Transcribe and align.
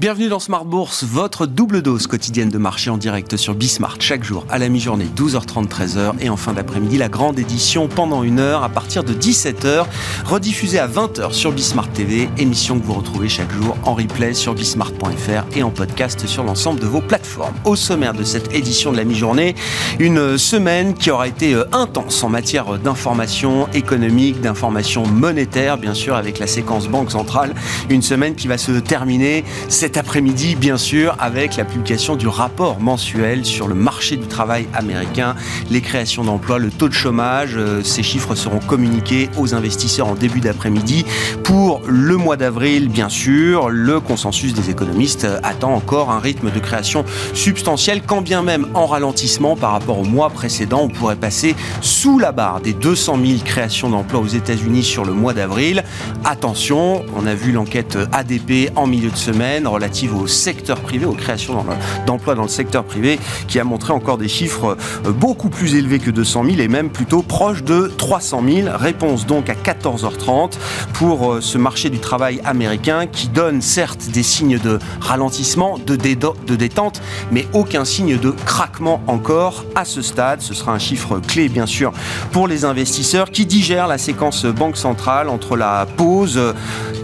Bienvenue 0.00 0.28
dans 0.28 0.38
Smart 0.38 0.64
Bourse, 0.64 1.02
votre 1.02 1.44
double 1.44 1.82
dose 1.82 2.06
quotidienne 2.06 2.50
de 2.50 2.58
marché 2.58 2.88
en 2.88 2.98
direct 2.98 3.36
sur 3.36 3.56
Bismart 3.56 3.96
chaque 3.98 4.22
jour 4.22 4.46
à 4.48 4.60
la 4.60 4.68
mi-journée 4.68 5.08
12h30 5.16 5.66
13h 5.66 6.12
et 6.20 6.30
en 6.30 6.36
fin 6.36 6.52
d'après-midi 6.52 6.98
la 6.98 7.08
grande 7.08 7.36
édition 7.36 7.88
pendant 7.88 8.22
une 8.22 8.38
heure 8.38 8.62
à 8.62 8.68
partir 8.68 9.02
de 9.02 9.12
17h 9.12 9.86
rediffusée 10.24 10.78
à 10.78 10.86
20h 10.86 11.32
sur 11.32 11.50
Bismart 11.50 11.90
TV, 11.90 12.28
émission 12.38 12.78
que 12.78 12.86
vous 12.86 12.92
retrouvez 12.92 13.28
chaque 13.28 13.50
jour 13.50 13.76
en 13.82 13.94
replay 13.94 14.34
sur 14.34 14.54
bismart.fr 14.54 15.56
et 15.56 15.64
en 15.64 15.70
podcast 15.70 16.28
sur 16.28 16.44
l'ensemble 16.44 16.78
de 16.78 16.86
vos 16.86 17.00
plateformes. 17.00 17.56
Au 17.64 17.74
sommaire 17.74 18.14
de 18.14 18.22
cette 18.22 18.54
édition 18.54 18.92
de 18.92 18.98
la 18.98 19.04
mi-journée, 19.04 19.56
une 19.98 20.38
semaine 20.38 20.94
qui 20.94 21.10
aura 21.10 21.26
été 21.26 21.54
euh, 21.54 21.64
intense 21.72 22.22
en 22.22 22.28
matière 22.28 22.78
d'information 22.78 23.66
économique, 23.74 24.40
d'information 24.40 25.04
monétaire 25.08 25.76
bien 25.76 25.94
sûr 25.94 26.14
avec 26.14 26.38
la 26.38 26.46
séquence 26.46 26.86
Banque 26.86 27.10
Centrale, 27.10 27.52
une 27.90 28.02
semaine 28.02 28.36
qui 28.36 28.46
va 28.46 28.58
se 28.58 28.70
terminer 28.70 29.44
cet 29.88 29.96
après-midi, 29.96 30.54
bien 30.54 30.76
sûr, 30.76 31.16
avec 31.18 31.56
la 31.56 31.64
publication 31.64 32.14
du 32.14 32.28
rapport 32.28 32.78
mensuel 32.78 33.46
sur 33.46 33.68
le 33.68 33.74
marché 33.74 34.18
du 34.18 34.26
travail 34.26 34.68
américain, 34.74 35.34
les 35.70 35.80
créations 35.80 36.24
d'emplois, 36.24 36.58
le 36.58 36.70
taux 36.70 36.90
de 36.90 36.92
chômage. 36.92 37.52
Euh, 37.56 37.82
ces 37.82 38.02
chiffres 38.02 38.34
seront 38.34 38.58
communiqués 38.58 39.30
aux 39.38 39.54
investisseurs 39.54 40.08
en 40.08 40.14
début 40.14 40.40
d'après-midi. 40.40 41.06
Pour 41.42 41.80
le 41.86 42.18
mois 42.18 42.36
d'avril, 42.36 42.90
bien 42.90 43.08
sûr, 43.08 43.70
le 43.70 43.98
consensus 43.98 44.52
des 44.52 44.68
économistes 44.68 45.26
attend 45.42 45.72
encore 45.72 46.10
un 46.10 46.18
rythme 46.18 46.50
de 46.50 46.58
création 46.58 47.06
substantiel, 47.32 48.02
quand 48.06 48.20
bien 48.20 48.42
même 48.42 48.66
en 48.74 48.84
ralentissement 48.84 49.56
par 49.56 49.72
rapport 49.72 49.98
au 49.98 50.04
mois 50.04 50.28
précédent. 50.28 50.80
On 50.82 50.90
pourrait 50.90 51.16
passer 51.16 51.56
sous 51.80 52.18
la 52.18 52.32
barre 52.32 52.60
des 52.60 52.74
200 52.74 53.16
000 53.24 53.38
créations 53.42 53.88
d'emplois 53.88 54.20
aux 54.20 54.26
États-Unis 54.26 54.82
sur 54.82 55.06
le 55.06 55.14
mois 55.14 55.32
d'avril. 55.32 55.82
Attention, 56.26 57.06
on 57.16 57.26
a 57.26 57.34
vu 57.34 57.52
l'enquête 57.52 57.96
ADP 58.12 58.70
en 58.76 58.86
milieu 58.86 59.08
de 59.08 59.16
semaine 59.16 59.66
relative 59.78 60.16
au 60.16 60.26
secteur 60.26 60.80
privé, 60.80 61.06
aux 61.06 61.12
créations 61.12 61.64
d'emplois 62.04 62.34
dans 62.34 62.42
le 62.42 62.48
secteur 62.48 62.82
privé, 62.82 63.20
qui 63.46 63.60
a 63.60 63.64
montré 63.64 63.92
encore 63.92 64.18
des 64.18 64.26
chiffres 64.26 64.76
euh, 65.06 65.12
beaucoup 65.12 65.50
plus 65.50 65.76
élevés 65.76 66.00
que 66.00 66.10
200 66.10 66.44
000 66.44 66.56
et 66.58 66.66
même 66.66 66.90
plutôt 66.90 67.22
proches 67.22 67.62
de 67.62 67.92
300 67.96 68.42
000. 68.64 68.68
Réponse 68.76 69.24
donc 69.24 69.48
à 69.48 69.54
14h30 69.54 70.54
pour 70.94 71.34
euh, 71.34 71.40
ce 71.40 71.58
marché 71.58 71.90
du 71.90 72.00
travail 72.00 72.40
américain 72.44 73.06
qui 73.06 73.28
donne 73.28 73.62
certes 73.62 74.08
des 74.12 74.24
signes 74.24 74.58
de 74.58 74.80
ralentissement, 75.00 75.78
de, 75.78 75.94
de 75.94 76.56
détente, 76.56 77.00
mais 77.30 77.46
aucun 77.52 77.84
signe 77.84 78.18
de 78.18 78.30
craquement 78.30 79.00
encore 79.06 79.64
à 79.76 79.84
ce 79.84 80.02
stade. 80.02 80.40
Ce 80.40 80.54
sera 80.54 80.72
un 80.72 80.80
chiffre 80.80 81.20
clé 81.20 81.48
bien 81.48 81.66
sûr 81.66 81.92
pour 82.32 82.48
les 82.48 82.64
investisseurs 82.64 83.30
qui 83.30 83.46
digèrent 83.46 83.86
la 83.86 83.98
séquence 83.98 84.44
banque 84.44 84.76
centrale 84.76 85.28
entre 85.28 85.56
la 85.56 85.86
pause 85.96 86.36
euh, 86.36 86.52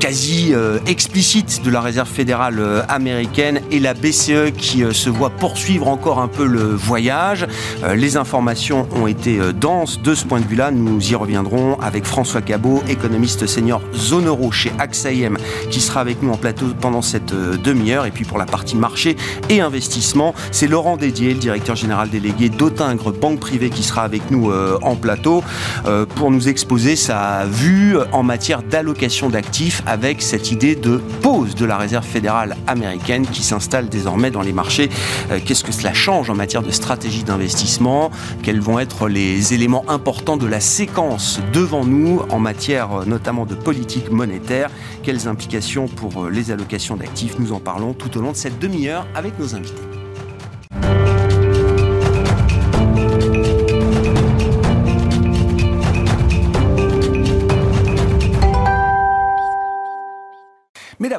quasi 0.00 0.52
explicite 0.86 1.62
de 1.64 1.70
la 1.70 1.80
réserve 1.80 2.08
fédérale 2.08 2.60
euh, 2.64 2.82
américaine 2.88 3.60
et 3.70 3.78
la 3.78 3.94
BCE 3.94 4.52
qui 4.56 4.82
euh, 4.82 4.92
se 4.92 5.10
voit 5.10 5.30
poursuivre 5.30 5.88
encore 5.88 6.18
un 6.18 6.28
peu 6.28 6.46
le 6.46 6.62
voyage. 6.62 7.46
Euh, 7.82 7.94
les 7.94 8.16
informations 8.16 8.88
ont 8.96 9.06
été 9.06 9.38
denses 9.52 10.00
de 10.00 10.14
ce 10.14 10.24
point 10.24 10.40
de 10.40 10.46
vue-là. 10.46 10.70
Nous 10.70 11.10
y 11.10 11.14
reviendrons 11.14 11.78
avec 11.80 12.04
François 12.04 12.40
Cabot, 12.40 12.82
économiste 12.88 13.46
senior 13.46 13.82
zone 13.94 14.26
euro 14.26 14.50
chez 14.50 14.72
AXA 14.78 15.10
qui 15.70 15.80
sera 15.80 16.00
avec 16.00 16.22
nous 16.22 16.30
en 16.32 16.36
plateau 16.36 16.66
pendant 16.80 17.02
cette 17.02 17.34
demi-heure. 17.34 18.06
Et 18.06 18.10
puis 18.10 18.24
pour 18.24 18.38
la 18.38 18.46
partie 18.46 18.76
marché 18.76 19.16
et 19.48 19.60
investissement, 19.60 20.34
c'est 20.50 20.66
Laurent 20.66 20.96
Dédier, 20.96 21.34
le 21.34 21.40
directeur 21.40 21.76
général 21.76 22.08
délégué 22.08 22.48
d'Autingre 22.48 23.12
Banque 23.12 23.40
Privée, 23.40 23.70
qui 23.70 23.82
sera 23.82 24.02
avec 24.02 24.30
nous 24.30 24.50
en 24.82 24.96
plateau 24.96 25.42
pour 26.14 26.30
nous 26.30 26.48
exposer 26.48 26.96
sa 26.96 27.44
vue 27.44 27.96
en 28.12 28.22
matière 28.22 28.62
d'allocation 28.62 29.28
d'actifs 29.28 29.82
avec 29.86 30.22
cette 30.22 30.50
idée 30.50 30.74
de 30.74 31.00
pause 31.22 31.54
de 31.54 31.64
la 31.64 31.76
réserve 31.76 32.06
fédérale 32.06 32.53
américaine 32.66 33.26
qui 33.26 33.42
s'installe 33.42 33.88
désormais 33.88 34.30
dans 34.30 34.42
les 34.42 34.52
marchés. 34.52 34.88
Euh, 35.30 35.40
qu'est-ce 35.44 35.64
que 35.64 35.72
cela 35.72 35.92
change 35.92 36.30
en 36.30 36.34
matière 36.34 36.62
de 36.62 36.70
stratégie 36.70 37.24
d'investissement? 37.24 38.10
Quels 38.42 38.60
vont 38.60 38.78
être 38.78 39.08
les 39.08 39.54
éléments 39.54 39.84
importants 39.88 40.36
de 40.36 40.46
la 40.46 40.60
séquence 40.60 41.40
devant 41.52 41.84
nous 41.84 42.22
en 42.30 42.38
matière 42.38 43.00
euh, 43.00 43.04
notamment 43.04 43.46
de 43.46 43.54
politique 43.54 44.10
monétaire? 44.10 44.70
Quelles 45.02 45.28
implications 45.28 45.88
pour 45.88 46.24
euh, 46.24 46.30
les 46.30 46.50
allocations 46.50 46.96
d'actifs? 46.96 47.38
Nous 47.38 47.52
en 47.52 47.60
parlons 47.60 47.92
tout 47.92 48.16
au 48.18 48.20
long 48.20 48.32
de 48.32 48.36
cette 48.36 48.58
demi-heure 48.58 49.06
avec 49.14 49.38
nos 49.38 49.54
invités. 49.54 49.93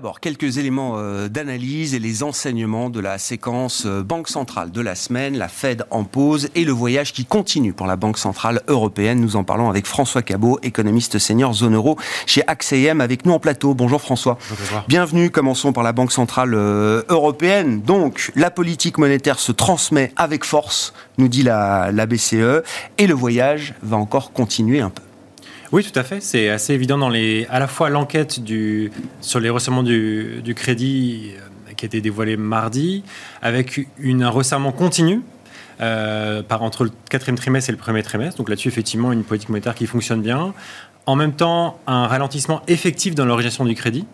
D'abord, 0.05 0.19
quelques 0.19 0.59
éléments 0.59 0.97
euh, 0.97 1.29
d'analyse 1.29 1.95
et 1.95 1.99
les 1.99 2.21
enseignements 2.21 2.91
de 2.91 2.99
la 2.99 3.17
séquence 3.17 3.88
euh, 3.88 4.03
Banque 4.03 4.29
centrale 4.29 4.69
de 4.69 4.79
la 4.79 4.93
semaine, 4.93 5.35
la 5.35 5.47
Fed 5.47 5.83
en 5.89 6.03
pause 6.03 6.49
et 6.53 6.63
le 6.63 6.73
voyage 6.73 7.11
qui 7.11 7.25
continue 7.25 7.73
pour 7.73 7.88
la 7.88 7.95
Banque 7.95 8.19
centrale 8.19 8.61
européenne. 8.67 9.19
Nous 9.19 9.35
en 9.35 9.43
parlons 9.43 9.67
avec 9.67 9.88
François 9.88 10.21
Cabot, 10.21 10.59
économiste 10.61 11.17
senior 11.17 11.55
zone 11.55 11.73
euro 11.73 11.97
chez 12.27 12.43
AXEM 12.45 13.01
avec 13.01 13.25
nous 13.25 13.33
en 13.33 13.39
plateau. 13.39 13.73
Bonjour 13.73 13.99
François. 13.99 14.38
Bonjour. 14.47 14.83
Bienvenue. 14.88 15.31
Commençons 15.31 15.73
par 15.73 15.83
la 15.83 15.91
Banque 15.91 16.11
centrale 16.11 16.53
euh, 16.53 17.01
européenne. 17.09 17.81
Donc, 17.81 18.31
la 18.35 18.51
politique 18.51 18.99
monétaire 18.99 19.39
se 19.39 19.51
transmet 19.51 20.11
avec 20.17 20.45
force, 20.45 20.93
nous 21.17 21.29
dit 21.29 21.41
la, 21.41 21.91
la 21.91 22.05
BCE, 22.05 22.61
et 22.99 23.07
le 23.07 23.16
voyage 23.16 23.73
va 23.81 23.97
encore 23.97 24.33
continuer 24.33 24.81
un 24.81 24.91
peu. 24.91 25.01
Oui, 25.72 25.84
tout 25.84 25.98
à 25.98 26.03
fait. 26.03 26.22
C'est 26.22 26.50
assez 26.50 26.74
évident 26.74 26.98
dans 26.98 27.09
les, 27.09 27.48
à 27.50 27.59
la 27.59 27.68
fois 27.68 27.90
l'enquête 27.90 28.40
sur 29.22 29.40
les 29.40 29.50
resserrements 29.50 29.84
du, 29.84 30.53
crédit 30.56 31.31
euh, 31.36 31.74
qui 31.74 31.86
a 31.86 31.88
été 31.88 32.02
dévoilé 32.02 32.38
mardi, 32.38 33.03
avec 33.42 33.81
un 34.03 34.30
resserrement 34.30 34.72
continu 34.72 35.22
euh, 35.81 36.44
par 36.44 36.62
entre 36.62 36.84
le 36.84 36.92
quatrième 37.09 37.38
trimestre 37.38 37.70
et 37.70 37.74
le 37.74 37.78
premier 37.78 38.03
trimestre. 38.03 38.38
Donc 38.38 38.50
là-dessus, 38.50 38.68
effectivement, 38.68 39.12
une 39.12 39.24
politique 39.24 39.50
monétaire 39.50 39.76
qui 39.76 39.88
fonctionne 39.88 40.22
bien. 40.22 40.53
En 41.08 41.16
même 41.16 41.34
temps, 41.34 41.80
un 41.88 42.08
ralentissement 42.08 42.62
effectif 42.68 43.16
dans 43.16 43.26
l'origination 43.26 43.66
du 43.66 43.76
crédit. 43.76 44.06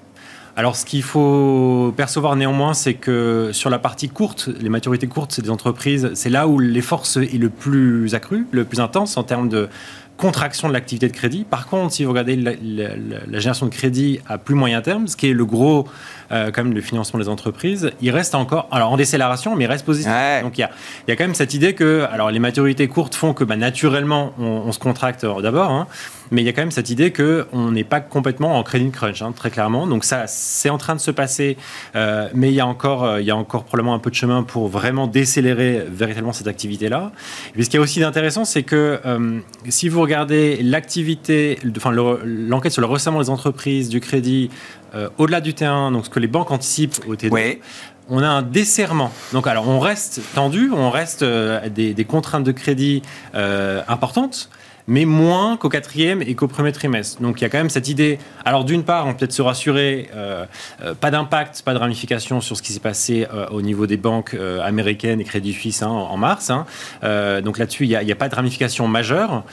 Alors, 0.58 0.76
ce 0.76 0.86
qu'il 0.86 1.04
faut 1.04 1.94
percevoir 1.96 2.36
néanmoins, 2.36 2.74
c'est 2.74 2.96
que 2.96 3.52
sur 3.54 3.70
la 3.70 3.80
partie 3.80 4.10
courte, 4.10 4.50
les 4.60 4.68
maturités 4.68 5.08
courtes, 5.08 5.32
c'est 5.32 5.42
des 5.42 5.50
entreprises, 5.50 6.12
c'est 6.14 6.30
là 6.30 6.48
où 6.48 6.60
l'effort 6.60 7.06
est 7.16 7.38
le 7.38 7.50
plus 7.50 8.14
accru, 8.16 8.46
le 8.52 8.66
plus 8.66 8.82
intense 8.82 9.16
en 9.16 9.24
termes 9.24 9.48
de 9.48 9.70
contraction 10.18 10.68
de 10.68 10.74
l'activité 10.74 11.08
de 11.08 11.14
crédit. 11.14 11.46
Par 11.50 11.68
contre, 11.68 11.94
si 11.94 12.04
vous 12.04 12.12
regardez 12.12 12.36
la, 12.36 12.52
la, 12.62 13.40
génération 13.40 13.66
de 13.66 13.72
crédit 13.72 14.20
à 14.28 14.38
plus 14.38 14.56
moyen 14.56 14.82
terme, 14.82 15.08
ce 15.08 15.16
qui 15.16 15.30
est 15.30 15.34
le 15.34 15.46
gros, 15.46 15.88
euh, 16.32 16.52
comme 16.52 16.74
le 16.74 16.82
financement 16.82 17.20
des 17.20 17.28
entreprises, 17.28 17.92
il 18.02 18.12
reste 18.12 18.36
encore, 18.36 18.68
alors 18.72 18.92
en 18.92 18.98
décélération, 18.98 19.56
mais 19.56 19.64
il 19.64 19.68
reste 19.68 19.86
positif. 19.86 20.12
Donc 20.44 20.58
il 20.58 20.62
y 20.62 20.64
a, 20.64 20.70
y 21.08 21.12
a, 21.12 21.16
quand 21.16 21.24
même 21.24 21.36
cette 21.36 21.54
idée 21.54 21.74
que, 21.74 22.08
alors 22.12 22.30
les 22.30 22.40
maturités 22.40 22.88
courtes 22.88 23.16
font 23.16 23.34
que 23.34 23.44
bah, 23.44 23.56
naturellement 23.56 24.34
on, 24.40 24.64
on, 24.66 24.72
se 24.72 24.80
contracte 24.80 25.26
d'abord. 25.26 25.72
Hein, 25.72 25.88
mais 26.32 26.42
il 26.42 26.46
y 26.46 26.50
a 26.50 26.54
quand 26.54 26.62
même 26.62 26.72
cette 26.72 26.90
idée 26.90 27.12
qu'on 27.12 27.72
n'est 27.72 27.84
pas 27.84 28.00
complètement 28.00 28.58
en 28.58 28.64
credit 28.64 28.90
crunch, 28.90 29.22
hein, 29.22 29.34
très 29.36 29.52
clairement. 29.52 29.86
Donc 29.86 30.04
ça, 30.04 30.26
c'est 30.28 30.70
en 30.70 30.78
train 30.78 30.96
de 30.96 31.00
se 31.00 31.12
passer, 31.12 31.58
euh, 31.96 32.30
mais 32.34 32.50
il 32.50 32.56
y, 32.56 32.62
a 32.62 32.68
encore, 32.68 33.04
euh, 33.04 33.22
il 33.22 33.28
y 33.28 33.32
a 33.32 33.36
encore 33.36 33.66
probablement 33.66 33.94
un 33.94 34.00
peu 34.00 34.10
de 34.10 34.16
chemin 34.16 34.44
pour 34.44 34.68
vraiment 34.68 35.08
décélérer 35.08 35.86
véritablement 35.90 36.34
cette 36.34 36.48
activité-là. 36.48 37.12
Mais 37.56 37.64
ce 37.64 37.70
qui 37.70 37.76
est 37.76 37.80
aussi 37.80 38.04
intéressant, 38.04 38.46
c'est 38.46 38.64
que 38.64 39.00
euh, 39.06 39.40
si 39.68 39.90
vous 39.90 40.02
regardez 40.02 40.64
l'activité, 40.64 41.60
enfin 41.76 41.92
l'enquête 41.92 42.72
sur 42.72 42.82
le 42.82 42.88
resserrement 42.88 43.22
des 43.22 43.30
entreprises, 43.30 43.90
du 43.90 44.00
crédit, 44.00 44.50
euh, 44.94 45.10
au-delà 45.18 45.42
du 45.42 45.54
T1, 45.54 45.94
donc 45.94 46.06
ce 46.06 46.10
que 46.10 46.20
les 46.20 46.28
banques 46.28 46.52
anticipent 46.52 47.00
au 47.08 47.16
T2, 47.16 47.60
on 48.10 48.22
a 48.22 48.28
un 48.28 48.42
desserrement. 48.42 49.12
Donc, 49.32 49.48
alors, 49.48 49.68
on 49.70 49.80
reste 49.80 50.22
tendu, 50.36 50.70
on 50.74 50.90
reste 50.90 51.24
euh, 51.24 51.70
des, 51.70 51.94
des, 51.94 52.06
contraintes 52.06 52.44
de 52.44 52.52
crédit 52.52 53.02
euh, 53.36 53.82
importantes, 53.88 54.50
mais 54.92 55.06
moins 55.06 55.56
qu'au 55.56 55.70
quatrième 55.70 56.22
et 56.22 56.36
qu'au 56.36 56.50
premier 56.50 56.74
trimestre. 56.74 57.22
Donc 57.22 57.40
il 57.40 57.44
y 57.44 57.48
a 57.48 57.50
quand 57.50 57.58
même 57.58 57.70
cette 57.70 57.88
idée. 57.88 58.20
Alors 58.44 58.66
d'une 58.66 58.84
part, 58.84 59.08
on 59.08 59.14
peut 59.14 59.24
être 59.24 59.32
se 59.32 59.42
rassurer, 59.42 60.10
euh, 60.14 60.46
euh, 60.84 60.94
pas 60.94 61.12
d'impact, 61.12 61.62
pas 61.62 61.74
de 61.74 61.80
ramification 61.80 62.42
sur 62.42 62.58
ce 62.58 62.62
qui 62.62 62.74
s'est 62.74 62.82
passé 62.82 63.26
euh, 63.34 63.48
au 63.52 63.62
niveau 63.62 63.88
des 63.88 63.96
banques 63.96 64.36
américaines 64.62 65.22
et 65.22 65.24
Crédit 65.24 65.54
Suisse 65.54 65.82
hein, 65.82 65.88
en, 65.88 66.18
mars. 66.18 66.50
Hein. 66.50 66.66
Donc 67.42 67.58
là-dessus, 67.58 67.86
il 67.86 67.90
n'y 67.90 67.96
a, 67.96 68.00
a, 68.00 68.16
pas 68.16 68.28
de 68.28 68.36
ramification 68.36 68.88
majeure, 68.90 69.44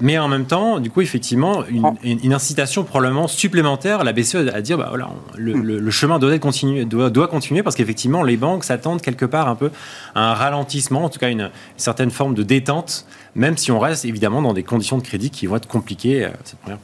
mais 0.00 0.16
en 0.16 0.28
même 0.28 0.46
temps, 0.46 0.80
du 0.80 0.90
coup, 0.90 1.02
effectivement, 1.02 1.64
une, 1.66 1.84
une, 2.02 2.20
une, 2.24 2.32
incitation 2.32 2.84
probablement 2.84 3.28
supplémentaire 3.28 4.00
à 4.00 4.04
la 4.04 4.12
BCE 4.12 4.48
à 4.52 4.62
dire, 4.62 4.78
bah 4.78 4.86
voilà, 4.88 5.10
le, 5.36 5.52
le, 5.52 5.78
le 5.78 5.90
chemin 5.90 6.18
doit 6.18 6.38
continuer, 6.38 6.86
doit, 6.86 7.10
doit 7.10 7.28
continuer 7.28 7.62
parce 7.62 7.76
qu'effectivement, 7.76 8.22
les 8.22 8.38
banques 8.38 8.64
s'attendent 8.64 9.02
quelque 9.02 9.26
part 9.26 9.48
un 9.48 9.56
peu 9.56 9.70
à 10.14 10.30
un 10.30 10.34
ralentissement, 10.34 11.04
en 11.04 11.08
tout 11.10 11.18
cas 11.18 11.28
une, 11.28 11.42
une 11.42 11.50
certaine 11.76 12.10
forme 12.10 12.34
de 12.34 12.42
détente 12.42 13.04
même 13.34 13.56
si 13.56 13.72
on 13.72 13.78
reste 13.78 14.04
évidemment 14.04 14.42
dans 14.42 14.52
des 14.52 14.62
conditions 14.62 14.98
de 14.98 15.02
crédit 15.02 15.30
qui 15.30 15.46
vont 15.46 15.56
être 15.56 15.66
compliquées 15.66 16.28
cette 16.44 16.58
première, 16.60 16.78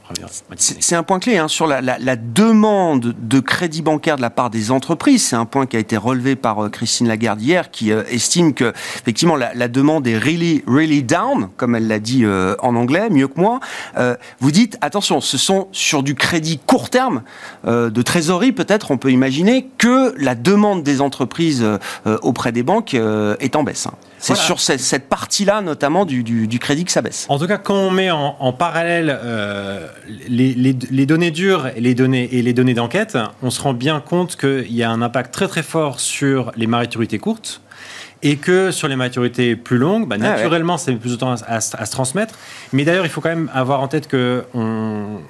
C'est 0.57 0.97
un 0.97 1.03
point 1.03 1.21
clé 1.21 1.39
hein, 1.39 1.49
sur 1.49 1.67
la, 1.67 2.17
demande 2.17 3.15
de 3.19 3.41
crédit 3.41 3.83
bancaire 3.83 4.17
de 4.17 4.23
la 4.23 4.31
part 4.31 4.51
des 4.51 4.71
entreprises. 4.71 5.29
C'est 5.29 5.37
un 5.37 5.45
point 5.45 5.67
qui 5.67 5.77
a 5.77 5.81
été 5.81 5.97
relevé 5.97 6.37
par 6.37 6.71
Christine 6.71 7.09
Lagarde 7.09 7.41
hier, 7.41 7.71
qui 7.71 7.91
estime 7.91 8.55
que 8.55 8.73
effectivement 8.97 9.37
la, 9.37 9.55
la, 9.55 9.69
demande 9.69 10.07
est 10.07 10.19
really, 10.19 10.65
really 10.67 11.03
down, 11.03 11.49
comme 11.57 11.75
elle 11.75 11.87
l'a 11.87 11.99
dit 11.99 12.25
en 12.27 12.75
anglais, 12.75 13.09
mieux 13.11 13.29
que 13.29 13.41
moi. 13.41 13.61
vous 14.41 14.51
dites 14.51 14.77
attention, 14.81 15.21
ce 15.21 15.39
sont 15.39 15.69
sur 15.73 16.03
du 16.03 16.15
crédit 16.15 16.59
court 16.59 16.91
terme, 16.91 17.23
de 17.67 18.03
trésorerie 18.03 18.53
peut-être, 18.53 18.91
on 18.91 18.99
peut 18.99 19.13
imaginer 19.13 19.69
que 19.79 20.15
la 20.17 20.35
demande 20.35 20.83
des 20.83 21.01
entreprises 21.01 21.65
auprès 22.23 22.53
des 22.53 22.63
banques 22.63 22.95
est 22.95 23.57
en 23.57 23.63
baisse. 23.63 23.87
Hein. 23.87 23.95
C'est 24.21 24.37
sur 24.37 24.61
cette, 24.61 25.09
partie-là, 25.09 25.63
notamment, 25.63 26.05
du, 26.05 26.59
crédit 26.61 26.85
que 26.85 26.93
ça 26.93 27.03
baisse. 27.03 27.27
En 27.29 27.39
tout 27.39 27.47
cas, 27.47 27.59
quand 27.59 27.75
on 27.75 27.91
met 27.91 28.11
en, 28.11 28.53
parallèle 28.53 29.19
euh, 29.23 29.87
les, 30.29 31.07
données 31.07 31.31
dures 31.31 31.69
et 31.69 31.81
les 31.81 31.95
données, 31.95 32.29
et 32.33 32.43
les 32.43 32.53
données 32.53 32.75
d'enquête, 32.75 33.17
on 33.43 33.51
se 33.51 33.61
rend 33.61 33.73
bien 33.73 34.01
compte 34.01 34.37
qu'il 34.37 34.73
y 34.73 34.83
a 34.83 34.91
un 34.91 35.03
impact 35.03 35.33
très 35.33 35.49
très 35.49 35.63
fort 35.63 36.01
sur 36.01 36.53
les 36.57 36.67
maturités 36.67 37.19
courtes 37.19 37.63
et 38.23 38.37
que 38.37 38.71
sur 38.71 38.87
les 38.89 38.97
maturités 38.97 39.57
plus 39.57 39.79
longues, 39.79 40.07
bah, 40.07 40.17
ah 40.19 40.23
naturellement, 40.23 40.77
c'est 40.77 40.93
plus 40.93 41.13
de 41.13 41.17
temps 41.17 41.35
à, 41.47 41.61
se 41.61 41.91
transmettre. 41.91 42.35
Mais 42.73 42.85
d'ailleurs, 42.85 43.07
il 43.07 43.11
faut 43.11 43.23
quand 43.23 43.31
même 43.31 43.51
avoir 43.55 43.81
en 43.81 43.89
tête 43.89 44.09
que 44.09 44.45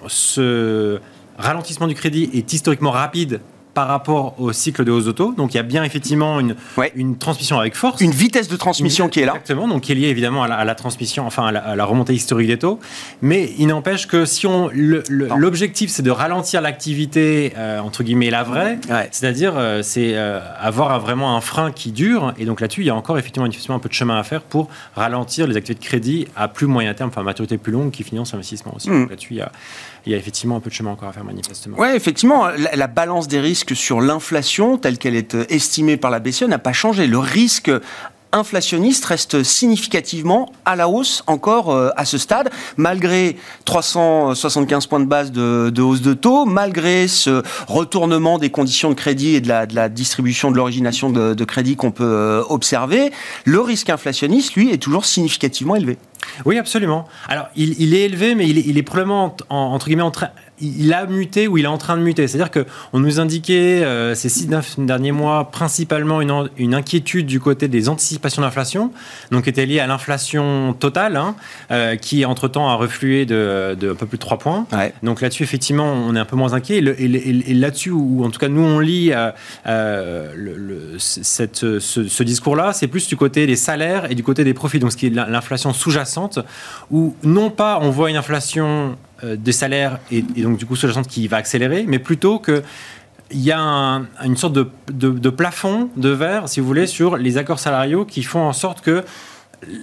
ce 0.08 0.98
ralentissement 1.38 1.86
du 1.86 1.94
crédit 1.94 2.28
est 2.34 2.52
historiquement 2.52 2.90
rapide 2.90 3.40
par 3.74 3.88
rapport 3.88 4.34
au 4.38 4.52
cycle 4.52 4.84
de 4.84 4.90
hausse 4.90 5.04
d'auto. 5.04 5.32
Donc 5.36 5.54
il 5.54 5.56
y 5.56 5.60
a 5.60 5.62
bien 5.62 5.84
effectivement 5.84 6.40
une, 6.40 6.54
une 6.94 7.16
transmission 7.18 7.58
avec 7.58 7.74
force. 7.74 8.00
Une 8.00 8.10
vitesse 8.10 8.48
de 8.48 8.56
transmission 8.56 9.08
qui 9.08 9.20
est 9.20 9.26
là. 9.26 9.32
Exactement, 9.32 9.68
donc 9.68 9.82
qui 9.82 9.92
est 9.92 9.94
liée 9.94 10.08
évidemment 10.08 10.42
à 10.42 10.64
la, 10.64 10.74
transmission, 10.74 11.26
enfin 11.26 11.46
à 11.46 11.76
la, 11.76 11.84
remontée 11.84 12.14
historique 12.14 12.48
des 12.48 12.58
taux. 12.58 12.80
Mais 13.22 13.52
il 13.58 13.68
n'empêche 13.68 14.06
que 14.06 14.24
si 14.24 14.46
on 14.46 14.70
l'objectif 14.72 15.90
c'est 15.90 16.02
de 16.02 16.10
ralentir 16.10 16.60
l'activité 16.60 17.52
euh, 17.56 17.80
entre 17.80 18.02
guillemets 18.02 18.30
la 18.30 18.42
vraie, 18.42 18.78
c'est-à-dire 19.10 19.54
euh, 19.56 19.82
c'est 19.82 20.12
euh, 20.14 20.40
avoir 20.58 20.98
vraiment 21.00 21.36
un 21.36 21.40
frein 21.40 21.72
qui 21.72 21.92
dure. 21.92 22.34
Et 22.38 22.44
donc 22.44 22.60
là-dessus 22.60 22.82
il 22.82 22.86
y 22.86 22.90
a 22.90 22.94
encore 22.94 23.18
effectivement, 23.18 23.46
effectivement 23.46 23.76
un 23.76 23.80
peu 23.80 23.88
de 23.88 23.94
chemin 23.94 24.18
à 24.18 24.22
faire 24.22 24.42
pour 24.42 24.68
ralentir 24.94 25.46
les 25.46 25.56
activités 25.56 25.80
de 25.80 25.86
crédit 25.86 26.28
à 26.36 26.48
plus 26.48 26.66
moyen 26.66 26.94
terme, 26.94 27.10
enfin 27.10 27.22
maturité 27.22 27.58
plus 27.58 27.72
longue 27.72 27.90
qui 27.90 28.02
financent 28.02 28.32
l'investissement 28.32 28.74
aussi. 28.74 28.88
Donc 28.88 29.10
là-dessus 29.10 29.34
il 29.34 29.38
y 29.38 29.42
a 29.42 29.52
il 30.06 30.12
y 30.12 30.14
a 30.14 30.18
effectivement 30.18 30.56
un 30.56 30.60
peu 30.60 30.70
de 30.70 30.74
chemin 30.74 30.90
encore 30.90 31.08
à 31.08 31.12
faire 31.12 31.24
manifestement. 31.24 31.76
Oui, 31.78 31.88
effectivement, 31.94 32.48
la, 32.48 32.86
balance 32.86 33.28
des 33.28 33.40
risques 33.40 33.76
sur 33.76 34.00
l'inflation, 34.00 34.78
telle 34.78 34.98
qu'elle 34.98 35.16
est 35.16 35.34
euh, 35.34 35.44
estimée 35.48 35.96
par 35.96 36.10
la 36.10 36.18
BCE, 36.18 36.42
n'a 36.42 36.58
pas 36.58 36.72
changé. 36.72 37.06
Le 37.06 37.18
risque 37.18 37.70
inflationniste 38.32 39.04
reste 39.06 39.42
significativement 39.42 40.52
à 40.64 40.76
la 40.76 40.88
hausse 40.88 41.22
encore 41.26 41.70
euh, 41.70 41.90
à 41.96 42.04
ce 42.04 42.18
stade, 42.18 42.50
malgré 42.76 43.36
375 43.64 44.86
points 44.86 45.00
de 45.00 45.04
base 45.04 45.32
de, 45.32 45.80
hausse 45.80 46.02
de 46.02 46.14
taux, 46.14 46.44
malgré 46.44 47.08
ce 47.08 47.42
retournement 47.66 48.38
des 48.38 48.50
conditions 48.50 48.90
de 48.90 48.94
crédit 48.94 49.34
et 49.34 49.40
de 49.40 49.48
la, 49.48 49.88
distribution 49.88 50.50
de 50.50 50.56
l'origination 50.56 51.10
de, 51.10 51.44
crédit 51.44 51.76
qu'on 51.76 51.90
peut 51.90 52.04
euh, 52.04 52.42
observer, 52.48 53.10
le 53.44 53.60
risque 53.60 53.90
inflationniste, 53.90 54.54
lui, 54.54 54.70
est 54.70 54.78
toujours 54.78 55.04
significativement 55.04 55.74
élevé. 55.74 55.98
Oui, 56.44 56.58
absolument. 56.58 57.06
Alors, 57.28 57.48
il, 57.56 57.94
est 57.94 58.02
élevé, 58.02 58.34
mais 58.34 58.48
il 58.48 58.78
est, 58.78 58.82
probablement, 58.82 59.36
entre 59.48 59.86
guillemets, 59.86 60.02
en 60.02 60.10
train 60.10 60.30
il 60.60 60.92
a 60.92 61.06
muté 61.06 61.48
ou 61.48 61.58
il 61.58 61.64
est 61.64 61.68
en 61.68 61.78
train 61.78 61.96
de 61.96 62.02
muter. 62.02 62.28
C'est-à-dire 62.28 62.50
qu'on 62.50 62.98
nous 62.98 63.20
indiquait 63.20 63.82
euh, 63.84 64.14
ces 64.14 64.28
six 64.28 64.48
derniers 64.78 65.12
mois 65.12 65.50
principalement 65.50 66.20
une, 66.20 66.74
inquiétude 66.74 67.26
du 67.26 67.40
côté 67.40 67.68
des 67.68 67.88
anticipations 67.88 68.42
d'inflation, 68.42 68.92
donc 69.30 69.44
qui 69.44 69.50
était 69.50 69.66
liée 69.66 69.80
à 69.80 69.86
l'inflation 69.86 70.74
totale, 70.78 71.16
hein, 71.16 71.34
euh, 71.70 71.96
qui 71.96 72.24
entre-temps 72.24 72.68
a 72.68 72.74
reflué 72.74 73.26
de, 73.26 73.76
un 73.82 73.94
peu 73.94 74.06
plus 74.06 74.18
de 74.18 74.22
3 74.22 74.38
points. 74.38 74.66
Donc 75.02 75.20
là-dessus, 75.20 75.42
effectivement, 75.42 75.92
on 75.92 76.14
est 76.14 76.18
un 76.18 76.24
peu 76.24 76.36
moins 76.36 76.52
inquiet. 76.52 76.78
Et, 76.78 77.54
là-dessus, 77.54 77.90
ou 77.90 78.24
en 78.24 78.30
tout 78.30 78.38
cas 78.38 78.48
nous, 78.48 78.62
on 78.62 78.78
lit 78.78 79.12
euh, 79.66 80.32
le, 80.36 80.98
cette, 80.98 81.78
ce, 81.78 82.22
discours-là, 82.22 82.72
c'est 82.72 82.86
plus 82.86 83.08
du 83.08 83.16
côté 83.16 83.46
des 83.46 83.56
salaires 83.56 84.10
et 84.10 84.14
du 84.14 84.22
côté 84.22 84.44
des 84.44 84.54
profits, 84.54 84.78
donc 84.78 84.92
ce 84.92 84.96
qui 84.96 85.06
est 85.06 85.10
l'inflation 85.10 85.72
sous-jacente, 85.72 86.09
où 86.90 87.14
non 87.22 87.50
pas 87.50 87.78
on 87.80 87.90
voit 87.90 88.10
une 88.10 88.16
inflation 88.16 88.96
euh, 89.24 89.36
des 89.36 89.52
salaires 89.52 89.98
et, 90.10 90.22
donc 90.22 90.58
du 90.58 90.66
coup 90.66 90.76
sous-jacente 90.76 91.06
qui 91.06 91.26
va 91.28 91.38
accélérer, 91.38 91.84
mais 91.86 91.98
plutôt 91.98 92.38
que 92.38 92.62
il 93.32 93.40
y 93.40 93.52
a 93.52 94.02
une 94.24 94.36
sorte 94.36 94.54
de, 94.54 94.68
de, 94.88 95.30
plafond 95.30 95.88
de 95.96 96.08
verre, 96.08 96.48
si 96.48 96.58
vous 96.58 96.66
voulez, 96.66 96.88
sur 96.88 97.16
les 97.16 97.38
accords 97.38 97.60
salariaux 97.60 98.04
qui 98.04 98.24
font 98.24 98.40
en 98.40 98.52
sorte 98.52 98.80
que 98.80 99.04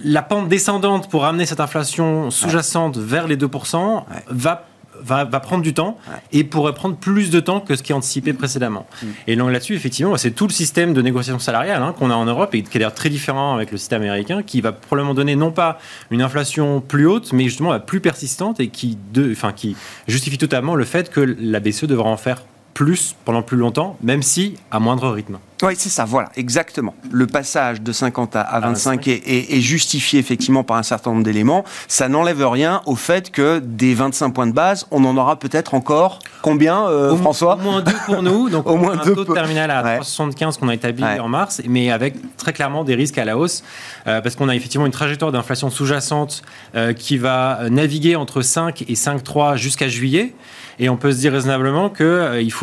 la 0.04 0.20
pente 0.20 0.48
descendante 0.48 1.08
pour 1.08 1.24
amener 1.24 1.46
cette 1.46 1.60
inflation 1.60 2.30
sous-jacente 2.30 2.98
vers 2.98 3.26
les 3.26 3.38
2% 3.38 4.04
va 4.28 4.66
va, 5.02 5.26
prendre 5.40 5.62
du 5.62 5.74
temps 5.74 5.98
et 6.32 6.44
pourrait 6.44 6.74
prendre 6.74 6.96
plus 6.96 7.30
de 7.30 7.40
temps 7.40 7.60
que 7.60 7.76
ce 7.76 7.82
qui 7.82 7.92
est 7.92 7.94
anticipé 7.94 8.32
précédemment. 8.32 8.86
Mm. 9.02 9.06
Et 9.26 9.36
donc 9.36 9.50
là-dessus, 9.50 9.74
effectivement, 9.74 10.16
c'est 10.16 10.30
tout 10.30 10.46
le 10.46 10.52
système 10.52 10.94
de 10.94 11.02
négociation 11.02 11.38
salariale 11.38 11.82
hein, 11.82 11.94
qu'on 11.98 12.10
a 12.10 12.14
en 12.14 12.24
Europe 12.24 12.54
et 12.54 12.62
qui 12.62 12.76
est 12.76 12.80
d'ailleurs 12.80 12.94
très 12.94 13.10
différent 13.10 13.54
avec 13.54 13.72
le 13.72 13.78
système 13.78 14.02
américain, 14.02 14.42
qui 14.42 14.60
va 14.60 14.72
probablement 14.72 15.14
donner 15.14 15.36
non 15.36 15.50
pas 15.50 15.78
une 16.10 16.22
inflation 16.22 16.80
plus 16.80 17.06
haute, 17.06 17.32
mais 17.32 17.44
justement 17.44 17.78
plus 17.80 18.00
persistante 18.00 18.60
et 18.60 18.68
qui, 18.68 18.98
de, 19.12 19.30
enfin, 19.32 19.52
qui 19.52 19.76
justifie 20.06 20.38
totalement 20.38 20.74
le 20.74 20.84
fait 20.84 21.10
que 21.10 21.20
la 21.20 21.60
BCE 21.60 21.84
devra 21.84 22.08
en 22.10 22.16
faire 22.16 22.42
plus 22.74 23.16
pendant 23.24 23.42
plus 23.42 23.56
longtemps, 23.56 23.96
même 24.02 24.22
si 24.22 24.56
à 24.70 24.78
moindre 24.78 25.10
rythme. 25.10 25.38
Oui, 25.62 25.72
c'est 25.76 25.88
ça, 25.88 26.04
voilà, 26.04 26.30
exactement. 26.36 26.94
Le 27.10 27.26
passage 27.26 27.80
de 27.80 27.90
50 27.90 28.36
à, 28.36 28.60
25, 28.60 29.08
Est, 29.08 29.60
justifié 29.60 30.20
effectivement 30.20 30.62
par 30.62 30.76
un 30.76 30.84
certain 30.84 31.10
nombre 31.10 31.24
d'éléments. 31.24 31.64
Ça 31.88 32.08
n'enlève 32.08 32.46
rien 32.46 32.80
au 32.86 32.94
fait 32.94 33.32
que 33.32 33.58
des 33.58 33.94
25 33.94 34.30
points 34.30 34.46
de 34.46 34.52
base, 34.52 34.86
on 34.92 35.04
en 35.04 35.16
aura 35.16 35.36
peut-être 35.36 35.74
encore 35.74 36.20
combien, 36.42 36.86
euh, 36.86 37.16
François 37.16 37.56
Au 37.56 37.58
moins 37.58 37.82
deux 37.82 37.96
pour 38.06 38.22
nous, 38.22 38.48
donc 38.48 38.66
au 38.70 38.76
moins 38.76 38.92
un 38.92 38.98
taux 38.98 39.24
de 39.24 39.32
terminal 39.32 39.72
à 39.72 39.98
3,75 39.98 40.58
qu'on 40.58 40.68
a 40.68 40.74
établi 40.74 41.04
en 41.04 41.28
mars, 41.28 41.60
mais 41.68 41.90
avec 41.90 42.14
très 42.36 42.52
clairement 42.52 42.84
des 42.84 42.94
risques 42.94 43.18
à 43.18 43.24
la 43.24 43.36
hausse, 43.36 43.64
euh, 44.06 44.20
parce 44.20 44.36
qu'on 44.36 44.48
a 44.48 44.54
effectivement 44.54 44.86
une 44.86 44.92
trajectoire 44.92 45.32
d'inflation 45.32 45.70
sous-jacente 45.70 46.42
euh, 46.76 46.92
qui 46.92 47.18
va 47.18 47.68
naviguer 47.68 48.14
entre 48.14 48.42
5 48.42 48.82
et 48.82 48.94
5,3 48.94 49.56
jusqu'à 49.56 49.88
juillet, 49.88 50.34
et 50.78 50.88
on 50.88 50.96
peut 50.96 51.10
se 51.10 51.18
dire 51.18 51.32
raisonnablement 51.32 51.90
qu'il 51.90 52.52
faut 52.52 52.57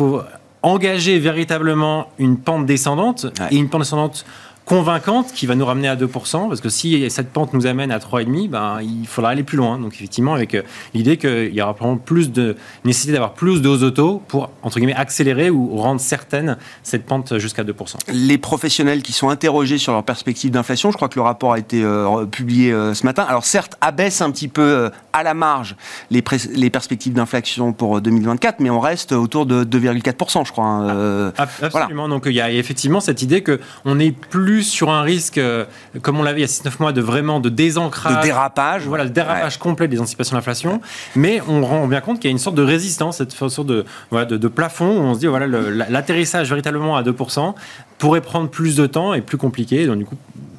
engager 0.62 1.18
véritablement 1.18 2.08
une 2.18 2.38
pente 2.38 2.66
descendante 2.66 3.26
et 3.50 3.56
une 3.56 3.68
pente 3.68 3.82
descendante 3.82 4.24
convaincante 4.66 5.32
qui 5.32 5.46
va 5.46 5.54
nous 5.54 5.64
ramener 5.64 5.86
à 5.86 5.94
2%, 5.94 6.48
parce 6.48 6.60
que 6.60 6.68
si 6.68 7.08
cette 7.08 7.30
pente 7.30 7.54
nous 7.54 7.66
amène 7.66 7.92
à 7.92 7.98
3,5, 7.98 8.50
ben, 8.50 8.80
il 8.82 9.06
faudra 9.06 9.30
aller 9.30 9.44
plus 9.44 9.56
loin. 9.56 9.78
Donc 9.78 9.94
effectivement, 9.94 10.34
avec 10.34 10.54
euh, 10.54 10.62
l'idée 10.92 11.16
qu'il 11.16 11.54
y 11.54 11.62
aura 11.62 11.72
probablement 11.72 12.02
plus 12.04 12.32
de 12.32 12.56
nécessité 12.84 13.12
d'avoir 13.12 13.34
plus 13.34 13.62
de 13.62 13.68
autos 13.68 14.20
pour, 14.26 14.50
entre 14.62 14.78
guillemets, 14.78 14.96
accélérer 14.96 15.50
ou 15.50 15.76
rendre 15.76 16.00
certaine 16.00 16.56
cette 16.82 17.06
pente 17.06 17.38
jusqu'à 17.38 17.62
2%. 17.62 17.94
Les 18.12 18.38
professionnels 18.38 19.02
qui 19.02 19.12
sont 19.12 19.28
interrogés 19.28 19.78
sur 19.78 19.92
leur 19.92 20.02
perspective 20.02 20.50
d'inflation, 20.50 20.90
je 20.90 20.96
crois 20.96 21.08
que 21.08 21.16
le 21.16 21.22
rapport 21.22 21.52
a 21.52 21.60
été 21.60 21.84
euh, 21.84 22.26
publié 22.26 22.72
euh, 22.72 22.92
ce 22.92 23.06
matin, 23.06 23.22
alors 23.22 23.44
certes, 23.44 23.76
abaisse 23.80 24.20
un 24.20 24.32
petit 24.32 24.48
peu 24.48 24.90
à 25.12 25.22
la 25.22 25.34
marge 25.34 25.76
les, 26.10 26.24
les 26.54 26.70
perspectives 26.70 27.12
d'inflation 27.12 27.72
pour 27.72 28.00
2024, 28.00 28.58
mais 28.58 28.70
on 28.70 28.80
reste 28.80 29.12
autour 29.12 29.46
de 29.46 29.62
2,4%, 29.62 30.44
je 30.44 30.50
crois. 30.50 30.64
Hein, 30.64 31.32
ah, 31.38 31.46
absolument. 31.62 32.08
Donc 32.08 32.24
il 32.26 32.32
y 32.32 32.40
a 32.40 32.50
effectivement 32.50 32.98
cette 32.98 33.22
idée 33.22 33.44
qu'on 33.44 34.00
est 34.00 34.10
plus 34.10 34.55
sur 34.62 34.90
un 34.90 35.02
risque, 35.02 35.38
euh, 35.38 35.64
comme 36.02 36.18
on 36.18 36.22
l'avait 36.22 36.40
il 36.40 36.42
y 36.42 36.44
a 36.44 36.48
6-9 36.48 36.80
mois, 36.80 36.92
de 36.92 37.00
vraiment 37.00 37.40
de 37.40 37.48
désancrage. 37.48 38.16
De 38.18 38.22
dérapage. 38.22 38.82
Voilà, 38.86 39.04
le 39.04 39.10
dérapage 39.10 39.58
complet 39.58 39.88
des 39.88 40.00
anticipations 40.00 40.36
d'inflation. 40.36 40.80
Mais 41.14 41.40
on 41.48 41.64
rend 41.64 41.86
bien 41.86 42.00
compte 42.00 42.20
qu'il 42.20 42.28
y 42.28 42.30
a 42.30 42.32
une 42.32 42.38
sorte 42.38 42.56
de 42.56 42.62
résistance, 42.62 43.18
cette 43.18 43.32
sorte 43.32 43.66
de, 43.66 43.84
voilà, 44.10 44.26
de, 44.26 44.48
plafond 44.48 44.98
où 44.98 45.02
on 45.02 45.14
se 45.14 45.20
dit, 45.20 45.26
voilà, 45.26 45.46
l'atterrissage 45.46 46.48
véritablement 46.48 46.96
à 46.96 47.02
2% 47.02 47.54
pourrait 47.98 48.20
prendre 48.20 48.48
plus 48.48 48.76
de 48.76 48.86
temps 48.86 49.14
et 49.14 49.20
plus 49.20 49.38
compliqué. 49.38 49.86
Donc, 49.86 49.98
du 49.98 50.04
coup, 50.04 50.16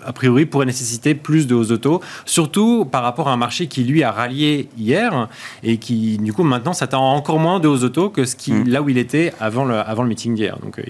a 0.07 0.13
priori, 0.13 0.45
pourrait 0.45 0.65
nécessiter 0.65 1.15
plus 1.15 1.47
de 1.47 1.55
hausses 1.55 1.67
de 1.67 1.75
taux, 1.75 2.01
surtout 2.25 2.85
par 2.85 3.03
rapport 3.03 3.27
à 3.27 3.33
un 3.33 3.37
marché 3.37 3.67
qui, 3.67 3.83
lui, 3.83 4.03
a 4.03 4.11
rallié 4.11 4.69
hier 4.77 5.27
et 5.63 5.77
qui, 5.77 6.17
du 6.17 6.31
coup, 6.31 6.43
maintenant 6.43 6.73
s'attend 6.73 7.13
encore 7.13 7.39
moins 7.39 7.59
de 7.59 7.67
hausses 7.67 7.81
de 7.81 7.89
taux 7.89 8.09
que 8.09 8.25
ce 8.25 8.35
qui, 8.35 8.53
mmh. 8.53 8.69
là 8.69 8.81
où 8.81 8.89
il 8.89 8.97
était 8.97 9.33
avant 9.39 9.65
le, 9.65 9.75
avant 9.75 10.03
le 10.03 10.09
meeting 10.09 10.33
d'hier. 10.33 10.57
Donc, 10.63 10.79
euh, 10.79 10.83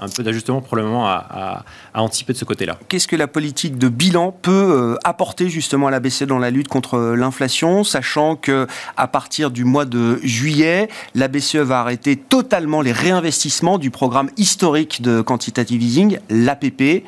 un 0.00 0.08
peu 0.08 0.22
d'ajustement 0.22 0.60
probablement 0.60 1.06
à, 1.06 1.64
anticiper 1.94 2.32
de 2.32 2.38
ce 2.38 2.44
côté-là. 2.44 2.78
Qu'est-ce 2.88 3.08
que 3.08 3.16
la 3.16 3.26
politique 3.26 3.78
de 3.78 3.88
bilan 3.88 4.32
peut 4.32 4.52
euh, 4.52 4.96
apporter 5.04 5.48
justement 5.48 5.88
à 5.88 5.90
la 5.90 6.00
BCE 6.00 6.24
dans 6.24 6.38
la 6.38 6.50
lutte 6.50 6.68
contre 6.68 6.94
euh, 6.94 7.16
l'inflation, 7.16 7.84
sachant 7.84 8.36
que 8.36 8.66
à 8.96 9.08
partir 9.08 9.50
du 9.50 9.64
mois 9.64 9.84
de 9.84 10.20
juillet, 10.22 10.88
la 11.14 11.28
BCE 11.28 11.56
va 11.56 11.80
arrêter 11.80 12.16
totalement 12.16 12.80
les 12.80 12.92
réinvestissements 12.92 13.78
du 13.78 13.90
programme 13.90 14.30
historique 14.36 15.02
de 15.02 15.20
quantitative 15.20 15.82
easing, 15.82 16.18
l'APP. 16.30 17.04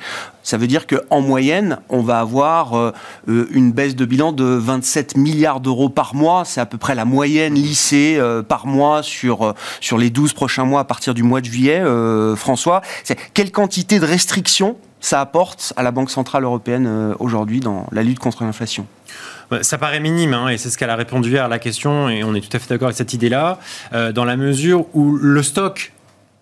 Ça 0.50 0.57
veut 0.57 0.66
dire 0.66 0.88
qu'en 0.88 1.21
moyenne, 1.21 1.78
on 1.90 2.02
va 2.02 2.19
avoir 2.19 2.76
euh, 2.76 2.92
euh, 3.28 3.47
une 3.52 3.71
baisse 3.71 3.95
de 3.95 4.04
bilan 4.04 4.33
de 4.33 4.42
27 4.42 5.16
milliards 5.16 5.61
d'euros 5.61 5.90
par 5.90 6.16
mois. 6.16 6.45
C'est 6.45 6.61
à 6.61 6.66
peu 6.66 6.76
près 6.76 6.97
la 6.97 7.04
moyenne 7.04 7.54
lissée 7.54 8.16
euh, 8.19 8.42
par 8.42 8.66
mois 8.66 9.04
sur, 9.04 9.54
sur 9.80 9.97
les 9.97 10.11
12 10.11 10.33
prochains 10.33 10.64
mois 10.64 10.80
à 10.80 10.85
partir 10.85 11.14
du 11.14 11.23
mois 11.23 11.40
de 11.40 11.47
juillet. 11.47 11.80
François, 12.35 12.83
quelle 13.33 13.52
quantité 13.52 14.00
de 14.00 14.04
restrictions 14.04 14.76
ça 14.99 15.21
apporte 15.21 15.73
à 15.76 15.85
la 15.85 15.92
Banque 15.92 16.11
Centrale 16.11 16.42
Européenne 16.42 17.14
aujourd'hui 17.21 17.61
dans 17.61 17.87
la 17.92 18.02
lutte 18.02 18.19
contre 18.19 18.42
l'inflation? 18.42 18.88
Ça 19.62 19.78
paraît 19.78 20.00
minime, 20.00 20.35
hein, 20.35 20.49
et 20.49 20.59
c'est 20.59 20.69
ce 20.69 20.76
qu'elle 20.76 20.90
a 20.90 20.97
répondu 20.97 21.38
à 21.38 21.47
la 21.47 21.61
question, 21.61 22.09
et 22.09 22.25
on 22.25 22.35
est 22.35 22.40
tout 22.40 22.57
à 22.57 22.59
fait 22.59 22.69
d'accord 22.69 22.87
avec 22.87 22.97
cette 22.97 23.14
idée-là, 23.14 23.61
dans 23.92 24.25
la 24.25 24.37
mesure 24.37 24.87
où 24.95 25.12
le 25.12 25.42
stock 25.45 25.92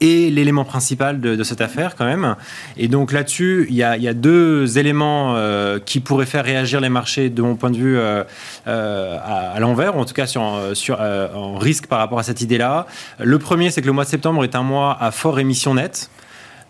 est 0.00 0.32
l'élément 0.32 0.64
principal 0.64 1.20
de, 1.20 1.42
cette 1.42 1.60
affaire 1.60 1.96
quand 1.96 2.04
même. 2.04 2.36
Et 2.76 2.88
donc 2.88 3.12
là-dessus, 3.12 3.66
il 3.68 3.76
y, 3.76 3.82
a, 3.82 4.14
deux 4.14 4.78
éléments 4.78 5.34
euh, 5.34 5.78
qui 5.78 6.00
pourraient 6.00 6.26
faire 6.26 6.44
réagir 6.44 6.80
les 6.80 6.88
marchés 6.88 7.30
de 7.30 7.42
mon 7.42 7.56
point 7.56 7.70
de 7.70 7.76
vue 7.76 7.98
euh, 7.98 8.24
euh, 8.66 9.18
à, 9.24 9.58
l'envers, 9.60 9.96
ou 9.96 10.00
en 10.00 10.04
tout 10.04 10.14
cas 10.14 10.26
sur, 10.26 10.60
sur 10.74 11.00
en 11.00 11.56
risque 11.58 11.86
par 11.86 11.98
rapport 11.98 12.18
à 12.18 12.22
cette 12.22 12.40
idée-là. 12.40 12.86
Le 13.18 13.38
premier, 13.38 13.70
c'est 13.70 13.80
que 13.80 13.86
le 13.86 13.92
mois 13.92 14.04
de 14.04 14.10
septembre 14.10 14.44
est 14.44 14.54
un 14.54 14.62
mois 14.62 14.96
à 15.00 15.10
fort 15.10 15.38
émission 15.38 15.74
nette. 15.74 16.10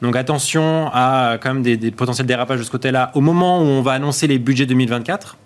Donc 0.01 0.15
attention 0.15 0.91
à 0.93 1.39
quand 1.43 1.55
même 1.55 1.63
des, 1.63 1.77
des 1.77 1.91
potentiels 1.91 2.27
dérapages 2.27 2.61
de 2.61 2.65
ce 2.65 2.71
côté-là 2.71 3.11
au 3.15 3.21
moment 3.21 3.61
où 3.61 3.65
on 3.65 3.83
va 3.83 3.93
annoncer 3.93 4.29
les 4.29 4.39
budgets 4.39 4.67
2024. 4.67 5.37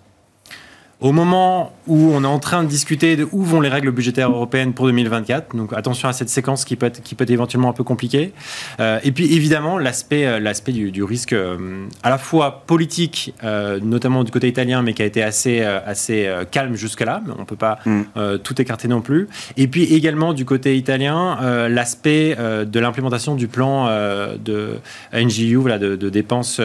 Au 1.03 1.11
moment 1.11 1.73
où 1.89 2.13
on 2.13 2.23
est 2.23 2.29
en 2.29 2.39
train 2.39 2.63
de 2.63 2.69
discuter 2.69 3.17
de 3.17 3.27
où 3.33 3.43
vont 3.43 3.61
les 3.61 3.69
règles 3.69 3.91
budgétaires 3.91 4.31
européennes 4.31 4.73
pour 4.73 4.87
2024, 4.87 5.57
donc 5.57 5.73
attention 5.73 6.09
à 6.09 6.13
cette 6.13 6.29
séquence 6.29 6.65
qui 6.65 6.77
peut 6.77 6.87
être, 6.87 7.03
qui 7.03 7.17
peut 7.17 7.25
être 7.25 7.31
éventuellement 7.31 7.71
un 7.71 7.73
peu 7.73 7.83
compliquée. 7.83 8.33
Euh, 8.79 9.01
et 9.03 9.11
puis 9.11 9.35
évidemment 9.35 9.79
l'aspect, 9.79 10.25
euh, 10.27 10.39
l'aspect 10.39 10.71
du, 10.71 11.03
risque 11.03 11.33
euh, 11.33 11.87
à 12.05 12.11
la 12.11 12.19
fois 12.19 12.63
politique, 12.69 13.35
notamment 13.83 14.23
du 14.23 14.31
côté 14.31 14.47
italien, 14.47 14.83
mais 14.83 14.95
qui 14.95 15.03
a 15.03 15.05
été 15.05 15.25
assez, 15.25 15.61
assez 15.63 16.33
calme 16.53 16.77
jusque-là, 16.77 17.21
mais 17.27 17.33
on 17.37 17.41
ne 17.41 17.47
peut 17.47 17.57
pas 17.57 17.81
mm. 17.85 18.39
tout 18.45 18.63
écarter 18.63 18.87
non 18.87 19.01
plus. 19.01 19.29
Et 19.57 19.67
puis 19.67 19.83
également 19.95 20.33
du 20.33 20.45
côté 20.45 20.77
italien, 20.77 21.69
l'aspect 21.69 22.37
de 22.37 22.81
l'implémentation 22.81 23.35
du 23.35 23.49
plan 23.49 23.89
de 24.39 24.79
NGU, 25.13 25.57
voilà, 25.57 25.79
de, 25.79 25.97
de 25.97 26.09
dépenses 26.11 26.61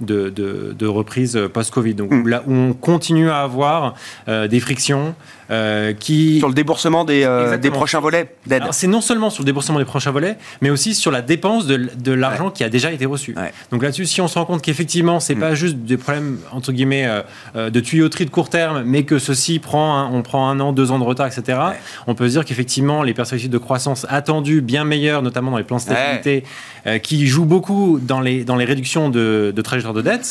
de, 0.00 0.86
reprise 0.86 1.38
post-Covid. 1.52 1.94
Donc 1.94 2.10
mm. 2.10 2.28
là 2.28 2.42
où 2.46 2.52
on 2.52 2.72
continue 2.72 3.30
à 3.30 3.42
avoir 3.42 3.94
euh, 4.28 4.48
des 4.48 4.60
frictions, 4.60 5.14
euh, 5.50 5.92
qui... 5.92 6.38
Sur 6.38 6.48
le 6.48 6.54
déboursement 6.54 7.04
des, 7.04 7.24
euh, 7.24 7.56
des 7.56 7.70
prochains 7.70 8.00
volets 8.00 8.34
d'aide. 8.46 8.64
C'est 8.70 8.86
non 8.86 9.00
seulement 9.00 9.30
sur 9.30 9.42
le 9.42 9.46
déboursement 9.46 9.78
des 9.78 9.84
prochains 9.84 10.10
volets, 10.10 10.36
mais 10.60 10.70
aussi 10.70 10.94
sur 10.94 11.10
la 11.10 11.22
dépense 11.22 11.66
de, 11.66 11.88
de 11.96 12.12
l'argent 12.12 12.50
qui 12.50 12.64
a 12.64 12.68
déjà 12.68 12.92
été 12.92 13.06
reçu. 13.06 13.34
Donc 13.70 13.82
là-dessus, 13.82 14.06
si 14.06 14.20
on 14.20 14.28
se 14.28 14.38
rend 14.38 14.44
compte 14.44 14.62
qu'effectivement, 14.62 15.20
c'est 15.20 15.34
n'est 15.34 15.38
mm. 15.38 15.40
pas 15.40 15.54
juste 15.54 15.76
des 15.78 15.96
problèmes, 15.96 16.38
entre 16.52 16.72
guillemets, 16.72 17.08
euh, 17.56 17.70
de 17.70 17.80
tuyauterie 17.80 18.26
de 18.26 18.30
court 18.30 18.48
terme, 18.48 18.82
mais 18.84 19.04
que 19.04 19.18
ceci 19.18 19.58
prend, 19.58 20.10
on 20.12 20.22
prend 20.22 20.48
un 20.48 20.60
an, 20.60 20.72
deux 20.72 20.90
ans 20.90 20.98
de 20.98 21.04
retard, 21.04 21.26
etc., 21.26 21.58
on 22.06 22.14
peut 22.14 22.26
se 22.28 22.32
dire 22.32 22.44
qu'effectivement, 22.44 23.02
les 23.02 23.14
perspectives 23.14 23.50
de 23.50 23.58
croissance 23.58 24.06
attendues, 24.08 24.60
bien 24.60 24.84
meilleures, 24.84 25.22
notamment 25.22 25.50
dans 25.50 25.58
les 25.58 25.64
plans 25.64 25.76
de 25.76 25.82
stabilité, 25.82 26.44
qui 27.02 27.26
jouent 27.26 27.44
beaucoup 27.44 28.00
dans 28.00 28.20
les, 28.20 28.44
dans 28.44 28.56
les 28.56 28.64
réductions 28.64 29.08
de, 29.08 29.52
de 29.54 29.62
trajectoire 29.62 29.94
de 29.94 30.02
dette, 30.02 30.24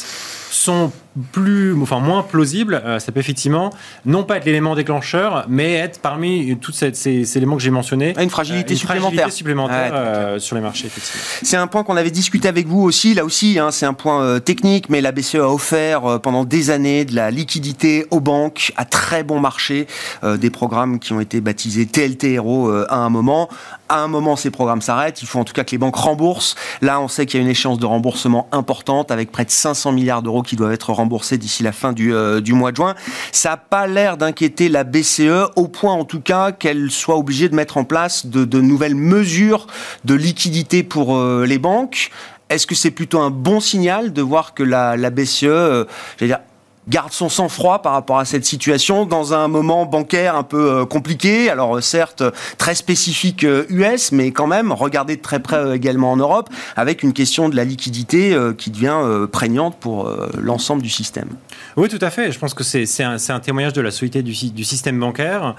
sont 0.52 0.92
plus, 1.32 1.76
enfin 1.82 2.00
moins 2.00 2.24
plausibles, 2.24 2.82
euh, 2.86 3.00
ça 3.00 3.12
peut 3.12 3.20
effectivement 3.20 3.72
non 4.06 4.24
pas 4.24 4.38
être 4.38 4.46
l'élément 4.46 4.76
déclencheur, 4.76 5.46
mais 5.50 5.74
être 5.74 6.00
parmi 6.00 6.58
tous 6.58 6.72
ces, 6.72 7.38
éléments 7.38 7.58
que 7.58 7.62
j'ai 7.62 7.70
mentionnés. 7.70 8.14
Ah, 8.16 8.24
une 8.24 8.30
fragilité 8.30 8.76
supplémentaire, 8.76 9.32
supplémentaire 9.32 9.92
euh, 9.94 10.40
sur 10.40 10.56
les 10.56 10.62
marchés, 10.62 10.88
effectivement. 10.88 11.22
C'est 11.44 11.58
un 11.58 11.68
point 11.68 11.84
qu'on 11.84 11.98
avait 11.98 12.12
discuté 12.12 12.48
avec 12.48 12.68
vous 12.68 12.82
aussi. 12.82 13.14
Là 13.14 13.26
aussi, 13.26 13.60
hein, 13.60 13.72
c'est 13.72 13.86
un 13.86 13.94
point 13.94 14.24
euh, 14.24 14.40
technique, 14.40 14.90
mais 14.90 15.02
la 15.02 15.12
BCE 15.12 15.36
a 15.36 15.50
offert 15.50 16.22
pendant 16.22 16.46
des 16.46 16.70
années 16.70 17.04
de 17.04 17.14
la 17.14 17.30
liquidité 17.30 18.06
aux 18.12 18.22
banques 18.22 18.72
à 18.78 18.86
très 18.86 19.24
bon 19.24 19.40
marché, 19.40 19.88
des 20.24 20.50
programmes 20.50 21.00
qui 21.00 21.14
ont 21.14 21.20
été 21.20 21.42
baptisés 21.42 21.86
TLTRO 21.86 22.72
à 22.72 22.96
un 22.96 23.10
moment. 23.10 23.50
À 23.90 24.00
un 24.00 24.08
moment, 24.08 24.36
ces 24.36 24.52
programmes 24.52 24.82
s'arrêtent. 24.82 25.22
Il 25.22 25.28
faut 25.28 25.40
en 25.40 25.44
tout 25.44 25.54
cas 25.54 25.64
que 25.64 25.72
les 25.72 25.78
banques 25.78 25.96
remboursent. 25.96 26.56
Là, 26.82 27.02
on 27.02 27.08
sait 27.08 27.26
qu'il 27.26 27.40
y 27.40 27.44
a 27.44 27.44
une 27.44 27.52
échéance 27.52 27.78
de 27.78 27.86
remboursement 27.86 28.48
importante 28.52 29.12
avec 29.12 29.32
près 29.32 29.44
de 29.44 29.52
500 29.52 29.92
milliards 29.92 30.22
d'euros 30.22 30.44
qui 30.44 30.56
doivent 30.56 30.72
être 30.72 30.92
remboursés 30.92 31.01
d'ici 31.06 31.64
la 31.64 31.72
fin 31.72 31.94
du, 31.94 32.14
euh, 32.14 32.42
du, 32.42 32.54
mois 32.54 32.72
de 32.72 32.78
juin. 32.78 32.96
Ça 33.32 33.52
n'a 33.52 33.58
pas 33.58 33.88
l'air 33.88 34.18
d'inquiéter 34.18 34.70
la 34.70 34.84
BCE, 34.84 35.50
au 35.56 35.68
point 35.68 35.94
en 35.94 36.06
tout 36.06 36.22
cas 36.22 36.52
qu'elle 36.52 36.92
soit 36.92 37.18
obligée 37.18 37.50
de 37.50 37.56
mettre 37.56 37.78
en 37.78 37.84
place 37.84 38.26
de, 38.26 38.46
de 38.46 38.62
nouvelles 38.62 38.96
mesures 38.96 39.68
de 40.06 40.14
liquidité 40.14 40.84
pour 40.84 41.18
euh, 41.18 41.46
les 41.46 41.58
banques. 41.58 42.12
Est-ce 42.50 42.68
que 42.68 42.76
c'est 42.76 42.92
plutôt 42.92 43.20
un 43.20 43.30
bon 43.30 43.60
signal 43.60 44.12
de 44.12 44.22
voir 44.22 44.54
que 44.54 44.64
la, 44.64 44.98
la 44.98 45.10
BCE, 45.10 45.44
euh, 45.44 45.86
dire, 46.20 46.40
garde 46.88 47.12
son 47.12 47.30
sang-froid 47.30 47.82
par 47.82 47.94
rapport 47.94 48.20
à 48.20 48.26
cette 48.26 48.46
situation 48.46 49.06
dans 49.06 49.34
un 49.34 49.48
moment 49.48 49.86
bancaire 49.86 50.36
un 50.36 50.44
peu 50.44 50.72
euh, 50.72 50.86
compliqué. 50.86 51.50
Alors 51.50 51.78
euh, 51.78 51.82
certes 51.82 52.24
très 52.58 52.76
spécifique 52.76 53.44
US, 53.44 54.12
euh, 54.12 54.16
mais 54.16 54.32
quand 54.32 54.48
même 54.48 54.72
regardez 54.72 55.16
de 55.16 55.22
très 55.22 55.40
près 55.40 55.76
également 55.76 56.12
en 56.12 56.18
Europe, 56.18 56.50
avec 56.76 57.04
une 57.04 57.14
question 57.14 57.50
de 57.50 57.56
la 57.56 57.64
liquidité 57.64 58.36
qui 58.58 58.72
devient 58.72 59.28
prégnante 59.32 59.78
pour 59.80 60.10
l'ensemble 60.38 60.82
du 60.82 60.90
système. 60.90 61.30
Oui, 61.76 61.90
tout 61.90 62.00
à 62.02 62.10
fait. 62.10 62.32
Je 62.32 62.40
pense 62.40 62.54
que 62.54 62.64
c'est 62.64 63.04
un, 63.04 63.18
un, 63.30 63.40
témoignage 63.40 63.74
de 63.74 63.82
la 63.82 63.92
solidité 63.92 64.24
du, 64.24 64.64
système 64.64 65.00
bancaire. 65.00 65.56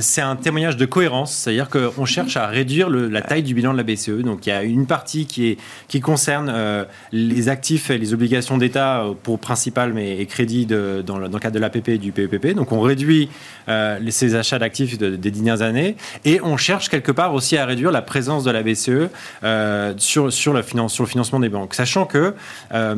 c'est 0.00 0.20
un 0.20 0.36
témoignage 0.36 0.76
de 0.76 0.86
cohérence, 0.86 1.32
c'est-à-dire 1.32 1.68
qu'on 1.68 2.04
cherche 2.04 2.36
à 2.36 2.46
réduire 2.46 2.88
la 2.90 3.22
taille 3.22 3.42
du 3.42 3.54
bilan 3.54 3.72
de 3.72 3.78
la 3.78 3.82
BCE. 3.82 4.22
Donc 4.22 4.46
il 4.46 4.50
y 4.50 4.52
a 4.52 4.62
une 4.62 4.86
partie 4.86 5.26
qui, 5.26 5.48
est, 5.48 5.58
qui 5.88 6.00
concerne 6.00 6.86
les 7.12 7.48
actifs 7.48 7.90
et 7.90 7.98
les 7.98 8.14
obligations 8.14 8.58
d'État 8.58 9.04
pour 9.22 9.38
principal 9.38 9.92
mais 9.92 10.18
et 10.18 10.26
crédit 10.26 10.53
dans, 10.62 11.18
le, 11.18 11.28
cadre 11.38 11.54
de 11.54 11.58
l'APP 11.58 11.88
et 11.88 11.98
du 11.98 12.12
PEPP. 12.12 12.54
Donc 12.54 12.72
on 12.72 12.80
réduit 12.80 13.28
euh, 13.68 13.98
ces 14.10 14.34
achats 14.34 14.58
d'actifs 14.58 14.98
des 14.98 15.30
dernières 15.30 15.62
années 15.62 15.96
et 16.24 16.40
on 16.42 16.56
cherche 16.56 16.88
quelque 16.88 17.12
part 17.12 17.34
aussi 17.34 17.56
à 17.56 17.66
réduire 17.66 17.90
la 17.90 18.02
présence 18.02 18.44
de 18.44 18.50
la 18.50 18.62
BCE 18.62 19.10
euh, 19.42 19.94
sur, 19.96 20.32
sur, 20.32 20.52
le 20.52 20.62
sur 20.88 21.04
le 21.04 21.08
financement 21.08 21.40
des 21.40 21.48
banques. 21.48 21.74
Sachant 21.74 22.06
que 22.06 22.34
euh, 22.72 22.96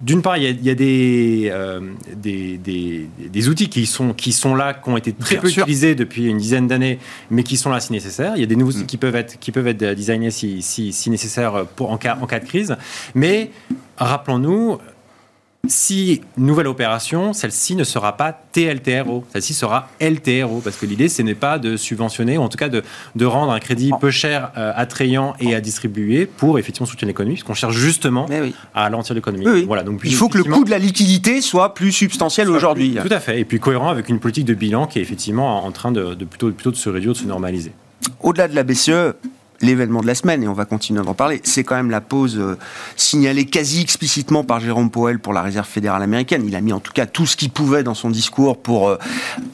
d'une 0.00 0.22
part, 0.22 0.38
il 0.38 0.44
y 0.44 0.70
a, 0.70 0.74
des, 0.74 1.52
des, 2.16 3.06
des, 3.18 3.48
outils 3.50 3.68
qui 3.68 3.84
sont, 3.84 4.14
qui 4.14 4.32
sont 4.32 4.54
là, 4.54 4.72
qui 4.72 4.88
ont 4.88 4.96
été 4.96 5.12
très 5.12 5.36
peu 5.36 5.50
utilisés 5.50 5.94
depuis 5.94 6.24
une 6.24 6.38
dizaine 6.38 6.66
d'années, 6.66 6.98
mais 7.30 7.42
qui 7.42 7.58
sont 7.58 7.68
là 7.68 7.80
si 7.80 7.92
nécessaire. 7.92 8.32
Il 8.34 8.40
y 8.40 8.42
a 8.42 8.46
des 8.46 8.56
nouveaux 8.56 8.70
outils 8.70 8.84
mm. 8.84 8.86
qui 8.86 8.96
peuvent 8.96 9.16
être, 9.16 9.38
qui 9.38 9.52
peuvent 9.52 9.66
être 9.66 9.84
designés 9.94 10.30
si, 10.30 10.62
si, 10.62 10.94
si 10.94 11.10
nécessaire 11.10 11.66
pour, 11.76 11.90
en, 11.90 11.98
cas, 11.98 12.16
en 12.18 12.26
cas 12.26 12.40
de 12.40 12.46
crise. 12.46 12.76
Mais 13.14 13.50
rappelons-nous, 13.98 14.78
si 15.68 16.22
nouvelle 16.36 16.66
opération, 16.66 17.32
celle-ci 17.32 17.76
ne 17.76 17.84
sera 17.84 18.16
pas 18.16 18.32
TLTRO, 18.32 19.24
celle-ci 19.32 19.54
sera 19.54 19.88
LTRO, 20.00 20.60
parce 20.62 20.76
que 20.76 20.86
l'idée, 20.86 21.08
ce 21.08 21.22
n'est 21.22 21.34
pas 21.34 21.58
de 21.58 21.76
subventionner, 21.76 22.38
ou 22.38 22.42
en 22.42 22.48
tout 22.48 22.56
cas 22.56 22.68
de, 22.68 22.82
de 23.14 23.24
rendre 23.26 23.52
un 23.52 23.60
crédit 23.60 23.90
peu 24.00 24.10
cher, 24.10 24.52
euh, 24.56 24.72
attrayant 24.74 25.34
et 25.38 25.54
à 25.54 25.60
distribuer 25.60 26.26
pour 26.26 26.58
effectivement 26.58 26.86
soutenir 26.86 27.08
l'économie, 27.08 27.34
puisqu'on 27.34 27.54
cherche 27.54 27.76
justement 27.76 28.26
à 28.74 28.82
ralentir 28.82 29.14
l'économie. 29.14 29.64
Voilà, 29.64 29.82
donc, 29.82 30.00
Il 30.04 30.14
faut 30.14 30.28
que 30.28 30.38
le 30.38 30.44
coût 30.44 30.64
de 30.64 30.70
la 30.70 30.78
liquidité 30.78 31.40
soit 31.40 31.74
plus 31.74 31.92
substantiel 31.92 32.48
aujourd'hui. 32.48 32.96
Tout 33.00 33.12
à 33.12 33.20
fait, 33.20 33.40
et 33.40 33.44
puis 33.44 33.60
cohérent 33.60 33.90
avec 33.90 34.08
une 34.08 34.18
politique 34.18 34.46
de 34.46 34.54
bilan 34.54 34.86
qui 34.86 34.98
est 34.98 35.02
effectivement 35.02 35.64
en 35.64 35.72
train 35.72 35.92
de, 35.92 36.14
de 36.14 36.24
plutôt, 36.24 36.50
plutôt 36.50 36.70
de 36.70 36.76
se 36.76 36.88
réduire, 36.88 37.12
de 37.12 37.18
se 37.18 37.24
normaliser. 37.24 37.72
Au-delà 38.20 38.48
de 38.48 38.54
la 38.54 38.62
BCE, 38.62 39.14
l'événement 39.62 40.00
de 40.00 40.06
la 40.06 40.14
semaine, 40.14 40.42
et 40.42 40.48
on 40.48 40.52
va 40.52 40.64
continuer 40.64 41.02
d'en 41.02 41.14
parler, 41.14 41.40
c'est 41.44 41.64
quand 41.64 41.74
même 41.74 41.90
la 41.90 42.00
pause 42.00 42.38
euh, 42.38 42.56
signalée 42.96 43.44
quasi 43.44 43.80
explicitement 43.80 44.42
par 44.42 44.60
Jérôme 44.60 44.90
Powell 44.90 45.18
pour 45.18 45.32
la 45.32 45.42
Réserve 45.42 45.66
fédérale 45.66 46.02
américaine. 46.02 46.44
Il 46.46 46.56
a 46.56 46.60
mis 46.60 46.72
en 46.72 46.80
tout 46.80 46.92
cas 46.92 47.06
tout 47.06 47.26
ce 47.26 47.36
qu'il 47.36 47.50
pouvait 47.50 47.82
dans 47.82 47.94
son 47.94 48.10
discours 48.10 48.60
pour 48.60 48.88
euh, 48.88 48.96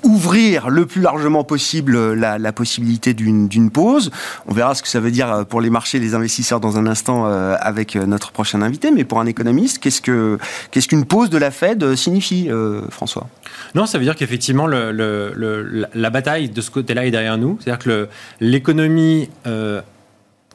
ouvrir 0.04 0.70
le 0.70 0.86
plus 0.86 1.00
largement 1.00 1.44
possible 1.44 1.96
euh, 1.96 2.14
la, 2.14 2.52
possibilité 2.52 3.12
d'une 3.12 3.70
pause. 3.70 4.10
On 4.46 4.54
verra 4.54 4.74
ce 4.74 4.82
que 4.82 4.88
ça 4.88 5.00
veut 5.00 5.10
dire 5.10 5.44
pour 5.48 5.60
les 5.60 5.68
marchés, 5.68 5.98
les 5.98 6.14
investisseurs 6.14 6.60
dans 6.60 6.78
un 6.78 6.86
instant 6.86 7.26
avec 7.26 7.96
notre 7.96 8.32
prochain 8.32 8.62
invité. 8.62 8.90
Mais 8.90 9.04
pour 9.04 9.20
un 9.20 9.26
économiste, 9.26 9.78
qu'est-ce 9.78 10.00
que 10.00 10.38
qu'est-ce 10.70 10.88
qu'une 10.88 11.04
pause 11.04 11.28
de 11.28 11.36
la 11.36 11.50
Fed 11.50 11.96
signifie, 11.96 12.48
François? 12.88 13.28
Non, 13.74 13.84
ça 13.84 13.98
veut 13.98 14.04
dire 14.04 14.16
qu'effectivement 14.16 14.66
la 14.66 16.10
bataille 16.10 16.48
de 16.48 16.60
ce 16.62 16.70
côté-là 16.70 17.04
est 17.04 17.10
derrière 17.10 17.36
nous. 17.36 17.58
C'est-à-dire 17.60 17.84
que 17.84 18.08
l'économie 18.40 19.28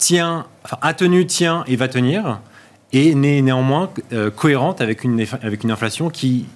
tient, 0.02 0.48
enfin, 0.66 0.78
a 0.82 0.94
tenu, 0.94 1.26
tient 1.26 1.64
et 1.68 1.78
va 1.78 1.88
tenir, 1.88 2.42
et 2.92 3.16
n'est 3.16 3.42
néanmoins 3.42 3.90
euh, 4.12 4.30
cohérente 4.32 4.82
avec 4.82 5.06
une, 5.06 5.26
avec 5.42 5.64
une 5.64 5.72
inflation 5.72 6.10
qui 6.10 6.48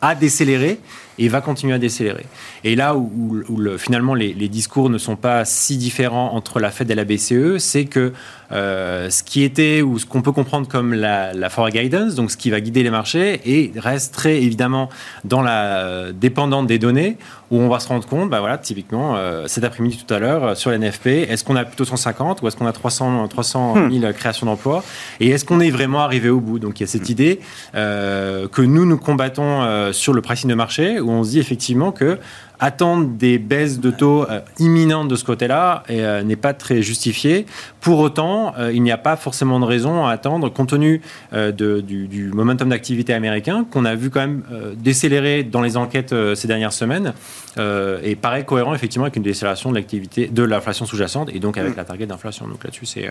a 0.00 0.14
décéléré 0.14 0.80
et 1.18 1.28
va 1.28 1.40
continuer 1.40 1.74
à 1.74 1.78
décélérer. 1.78 2.26
Et 2.64 2.76
là 2.76 2.96
où, 2.96 3.42
finalement 3.78 4.14
les, 4.14 4.34
discours 4.48 4.90
ne 4.90 4.98
sont 4.98 5.16
pas 5.16 5.44
si 5.44 5.76
différents 5.76 6.34
entre 6.34 6.60
la 6.60 6.70
Fed 6.70 6.90
et 6.90 6.94
la 6.94 7.04
BCE, 7.04 7.58
c'est 7.58 7.84
que 7.86 8.12
euh, 8.52 9.10
ce 9.10 9.22
qui 9.24 9.42
était 9.42 9.82
ou 9.82 9.98
ce 9.98 10.06
qu'on 10.06 10.22
peut 10.22 10.32
comprendre 10.32 10.68
comme 10.68 10.94
la, 10.94 11.32
la 11.32 11.50
forward 11.50 11.74
guidance, 11.74 12.14
donc 12.14 12.30
ce 12.30 12.36
qui 12.36 12.50
va 12.50 12.60
guider 12.60 12.82
les 12.82 12.90
marchés, 12.90 13.40
et 13.44 13.72
reste 13.76 14.14
très 14.14 14.36
évidemment 14.36 14.88
dans 15.24 15.42
la 15.42 15.78
euh, 15.78 16.12
dépendante 16.12 16.66
des 16.66 16.78
données, 16.78 17.16
où 17.50 17.58
on 17.58 17.68
va 17.68 17.80
se 17.80 17.88
rendre 17.88 18.06
compte, 18.06 18.30
bah 18.30 18.40
voilà, 18.40 18.58
typiquement 18.58 19.16
euh, 19.16 19.46
cet 19.46 19.64
après-midi 19.64 20.02
tout 20.04 20.12
à 20.12 20.18
l'heure 20.18 20.56
sur 20.56 20.70
l'NFP, 20.70 21.06
est-ce 21.06 21.44
qu'on 21.44 21.56
a 21.56 21.64
plutôt 21.64 21.84
150 21.84 22.42
ou 22.42 22.48
est-ce 22.48 22.56
qu'on 22.56 22.66
a 22.66 22.72
300, 22.72 23.28
300 23.28 23.90
000 23.90 24.12
créations 24.12 24.46
d'emplois 24.46 24.84
Et 25.20 25.30
est-ce 25.30 25.44
qu'on 25.44 25.60
est 25.60 25.70
vraiment 25.70 26.00
arrivé 26.00 26.28
au 26.28 26.40
bout? 26.40 26.58
Donc 26.58 26.80
il 26.80 26.82
y 26.82 26.84
a 26.84 26.88
cette 26.88 27.08
hmm. 27.08 27.12
idée 27.12 27.40
que 27.72 28.62
nous 28.62 28.84
nous 28.84 28.98
combattons 28.98 29.92
sur 29.92 30.12
le 30.12 30.22
pricing 30.22 30.50
de 30.50 30.54
marché 30.54 30.98
où 31.06 31.10
on 31.10 31.24
se 31.24 31.30
dit 31.30 31.38
effectivement 31.38 31.92
que 31.92 32.18
attendre 32.58 33.08
des 33.08 33.38
baisses 33.38 33.80
de 33.80 33.90
taux 33.90 34.24
euh, 34.28 34.40
imminentes 34.58 35.08
de 35.08 35.16
ce 35.16 35.24
côté-là 35.24 35.82
euh, 35.90 36.22
n'est 36.22 36.36
pas 36.36 36.54
très 36.54 36.82
justifié. 36.82 37.46
Pour 37.80 37.98
autant, 37.98 38.54
euh, 38.58 38.72
il 38.72 38.82
n'y 38.82 38.92
a 38.92 38.98
pas 38.98 39.16
forcément 39.16 39.60
de 39.60 39.64
raison 39.64 40.06
à 40.06 40.12
attendre, 40.12 40.48
compte 40.48 40.70
tenu 40.70 41.00
de, 41.32 41.80
du, 41.80 42.08
du, 42.08 42.28
momentum 42.30 42.68
d'activité 42.68 43.14
américain 43.14 43.66
qu'on 43.70 43.84
a 43.84 43.94
vu 43.94 44.10
quand 44.10 44.20
même 44.20 44.42
décélérer 44.76 45.44
dans 45.44 45.62
les 45.62 45.76
enquêtes 45.76 46.14
ces 46.34 46.48
dernières 46.48 46.72
semaines 46.72 47.12
et 47.56 48.16
paraît 48.16 48.44
cohérent 48.44 48.74
effectivement 48.74 49.04
avec 49.04 49.16
une 49.16 49.22
décélération 49.22 49.70
de 49.70 49.76
l'activité 49.76 50.26
de 50.26 50.42
l'inflation 50.42 50.86
sous-jacente 50.86 51.30
et 51.32 51.38
donc 51.38 51.58
avec 51.58 51.74
mm. 51.74 51.76
la 51.76 51.84
target 51.84 52.06
d'inflation. 52.06 52.48
Donc 52.48 52.64
là-dessus, 52.64 52.86
c'est 52.86 53.08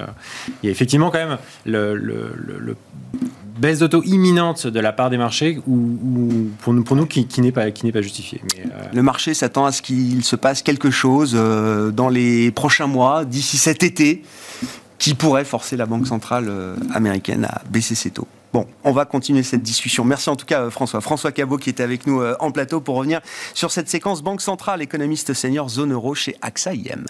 il 0.62 0.66
y 0.66 0.70
a 0.70 0.72
effectivement 0.72 1.10
quand 1.10 1.26
même 1.26 1.38
le, 1.66 1.96
le, 1.96 2.34
le 2.36 2.76
baisse 3.58 3.80
d'auto 3.80 4.04
imminente 4.04 4.68
de 4.68 4.80
la 4.80 4.94
part 4.94 5.10
des 5.10 5.18
marchés 5.18 5.60
ou, 5.68 6.50
pour 6.62 6.74
nous, 6.74 7.06
qui, 7.06 7.42
n'est 7.42 7.52
pas 7.52 7.72
justifiée. 8.02 8.42
Euh, 8.58 8.82
Le 8.94 9.04
marché 9.04 9.34
s'attend 9.34 9.66
à 9.66 9.72
ce 9.72 9.82
qu'il 9.82 10.24
se 10.24 10.36
passe 10.36 10.62
quelque 10.62 10.92
chose 10.92 11.34
euh, 11.36 11.92
dans 11.92 12.10
les 12.10 12.52
prochains 12.52 12.88
mois, 12.88 13.26
d'ici 13.26 13.58
cet 13.58 13.84
été, 13.84 14.24
qui 14.98 15.14
pourrait 15.14 15.46
forcer 15.46 15.78
la 15.78 15.86
Banque 15.86 16.08
centrale 16.08 16.46
euh, 16.50 16.76
américaine 16.94 17.46
à 17.46 17.62
baisser 17.70 17.96
ses 17.96 18.12
taux. 18.12 18.28
Bon, 18.54 18.68
on 18.84 18.94
va 18.94 19.06
continuer 19.06 19.44
cette 19.44 19.64
discussion. 19.64 20.06
Merci 20.06 20.30
en 20.30 20.38
tout 20.38 20.46
cas 20.46 20.70
François. 20.70 21.02
François 21.02 21.34
Cabot 21.34 21.58
qui 21.58 21.70
était 21.70 21.84
avec 21.84 22.08
nous 22.08 22.24
en 22.40 22.52
plateau 22.52 22.80
pour 22.80 22.96
revenir 22.96 23.20
sur 23.54 23.70
cette 23.70 23.90
séquence 23.90 24.22
Banque 24.22 24.40
centrale, 24.40 24.82
économiste 24.82 25.34
senior 25.34 25.70
zone 25.70 25.92
euro 25.92 26.16
chez 26.16 26.38
AXA 26.42 26.74
IM. 26.74 27.06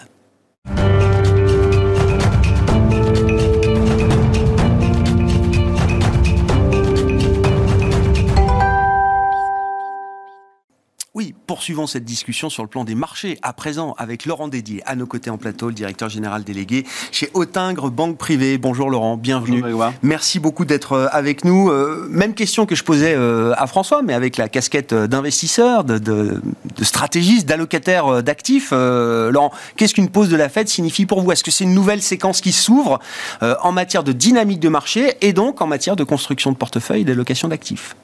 Oui, 11.15 11.33
poursuivons 11.47 11.87
cette 11.87 12.03
discussion 12.03 12.49
sur 12.49 12.61
le 12.61 12.67
plan 12.67 12.83
des 12.83 12.93
marchés. 12.93 13.39
À 13.41 13.53
présent, 13.53 13.95
avec 13.97 14.25
Laurent 14.25 14.49
Dédier, 14.49 14.83
à 14.85 14.97
nos 14.97 15.05
côtés 15.05 15.29
en 15.29 15.37
plateau, 15.37 15.69
le 15.69 15.73
directeur 15.73 16.09
général 16.09 16.43
délégué 16.43 16.85
chez 17.13 17.31
Autingre 17.33 17.89
Banque 17.89 18.17
Privée. 18.17 18.57
Bonjour 18.57 18.89
Laurent, 18.89 19.15
bienvenue. 19.15 19.61
Bonjour, 19.61 19.93
Merci 20.01 20.41
beaucoup 20.41 20.65
d'être 20.65 20.91
euh, 20.91 21.07
avec 21.13 21.45
nous. 21.45 21.69
Euh, 21.69 22.05
même 22.09 22.33
question 22.33 22.65
que 22.65 22.75
je 22.75 22.83
posais 22.83 23.15
euh, 23.15 23.53
à 23.55 23.65
François, 23.65 24.01
mais 24.01 24.13
avec 24.13 24.35
la 24.35 24.49
casquette 24.49 24.93
d'investisseur, 24.93 25.85
de, 25.85 25.99
de, 25.99 26.41
de, 26.75 26.83
stratégiste, 26.83 27.47
d'allocataire 27.47 28.21
d'actifs. 28.21 28.71
Laurent, 28.73 29.53
qu'est-ce 29.77 29.93
qu'une 29.93 30.09
pause 30.09 30.27
de 30.27 30.35
la 30.35 30.49
Fed 30.49 30.67
signifie 30.67 31.05
pour 31.05 31.21
vous? 31.21 31.31
Est-ce 31.31 31.45
que 31.45 31.51
c'est 31.51 31.63
une 31.63 31.73
nouvelle 31.73 32.01
séquence 32.01 32.41
qui 32.41 32.51
s'ouvre 32.51 32.99
en 33.39 33.71
matière 33.71 34.03
de 34.03 34.11
dynamique 34.11 34.59
de 34.59 34.67
marché 34.67 35.13
et 35.21 35.31
donc 35.31 35.61
en 35.61 35.67
matière 35.67 35.95
de 35.95 36.03
construction 36.03 36.51
de 36.51 36.57
portefeuille 36.57 37.03
et 37.03 37.05
d'allocation 37.05 37.47
d'actifs? 37.47 37.95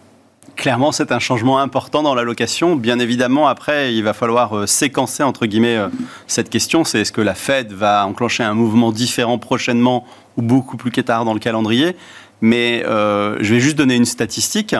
Clairement, 0.61 0.91
c'est 0.91 1.11
un 1.11 1.17
changement 1.17 1.57
important 1.57 2.03
dans 2.03 2.13
l'allocation. 2.13 2.75
Bien 2.75 2.99
évidemment, 2.99 3.47
après, 3.47 3.95
il 3.95 4.03
va 4.03 4.13
falloir 4.13 4.55
euh, 4.55 4.67
séquencer, 4.67 5.23
entre 5.23 5.47
guillemets, 5.47 5.75
euh, 5.75 5.87
cette 6.27 6.51
question. 6.51 6.83
C'est 6.83 7.01
est-ce 7.01 7.11
que 7.11 7.19
la 7.19 7.33
Fed 7.33 7.73
va 7.73 8.05
enclencher 8.05 8.43
un 8.43 8.53
mouvement 8.53 8.91
différent 8.91 9.39
prochainement 9.39 10.05
ou 10.37 10.43
beaucoup 10.43 10.77
plus 10.77 10.91
tard 10.91 11.25
dans 11.25 11.33
le 11.33 11.39
calendrier? 11.39 11.95
Mais 12.41 12.83
euh, 12.85 13.37
je 13.39 13.55
vais 13.55 13.59
juste 13.59 13.75
donner 13.75 13.95
une 13.95 14.05
statistique. 14.05 14.75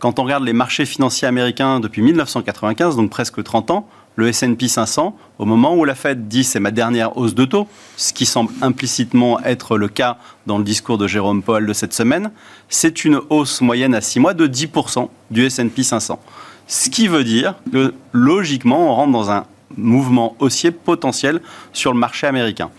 Quand 0.00 0.18
on 0.18 0.24
regarde 0.24 0.42
les 0.42 0.52
marchés 0.52 0.84
financiers 0.84 1.28
américains 1.28 1.78
depuis 1.78 2.02
1995, 2.02 2.96
donc 2.96 3.08
presque 3.08 3.40
30 3.40 3.70
ans, 3.70 3.88
le 4.20 4.28
S&P 4.28 4.68
500, 4.68 5.16
au 5.38 5.44
moment 5.44 5.74
où 5.74 5.84
la 5.84 5.94
Fed 5.94 6.28
dit 6.28 6.44
c'est 6.44 6.60
ma 6.60 6.70
dernière 6.70 7.16
hausse 7.16 7.34
de 7.34 7.44
taux, 7.44 7.66
ce 7.96 8.12
qui 8.12 8.26
semble 8.26 8.52
implicitement 8.62 9.40
être 9.40 9.76
le 9.76 9.88
cas 9.88 10.18
dans 10.46 10.58
le 10.58 10.64
discours 10.64 10.98
de 10.98 11.06
Jérôme 11.06 11.42
Powell 11.42 11.66
de 11.66 11.72
cette 11.72 11.94
semaine, 11.94 12.30
c'est 12.68 13.04
une 13.04 13.20
hausse 13.30 13.60
moyenne 13.62 13.94
à 13.94 14.00
6 14.00 14.20
mois 14.20 14.34
de 14.34 14.46
10% 14.46 15.08
du 15.30 15.46
S&P 15.46 15.82
500. 15.82 16.20
Ce 16.68 16.90
qui 16.90 17.08
veut 17.08 17.24
dire 17.24 17.54
que 17.72 17.94
logiquement, 18.12 18.92
on 18.92 18.94
rentre 18.94 19.12
dans 19.12 19.30
un 19.30 19.46
mouvement 19.76 20.36
haussier 20.38 20.70
potentiel 20.70 21.40
sur 21.72 21.92
le 21.92 21.98
marché 21.98 22.26
américain. 22.26 22.70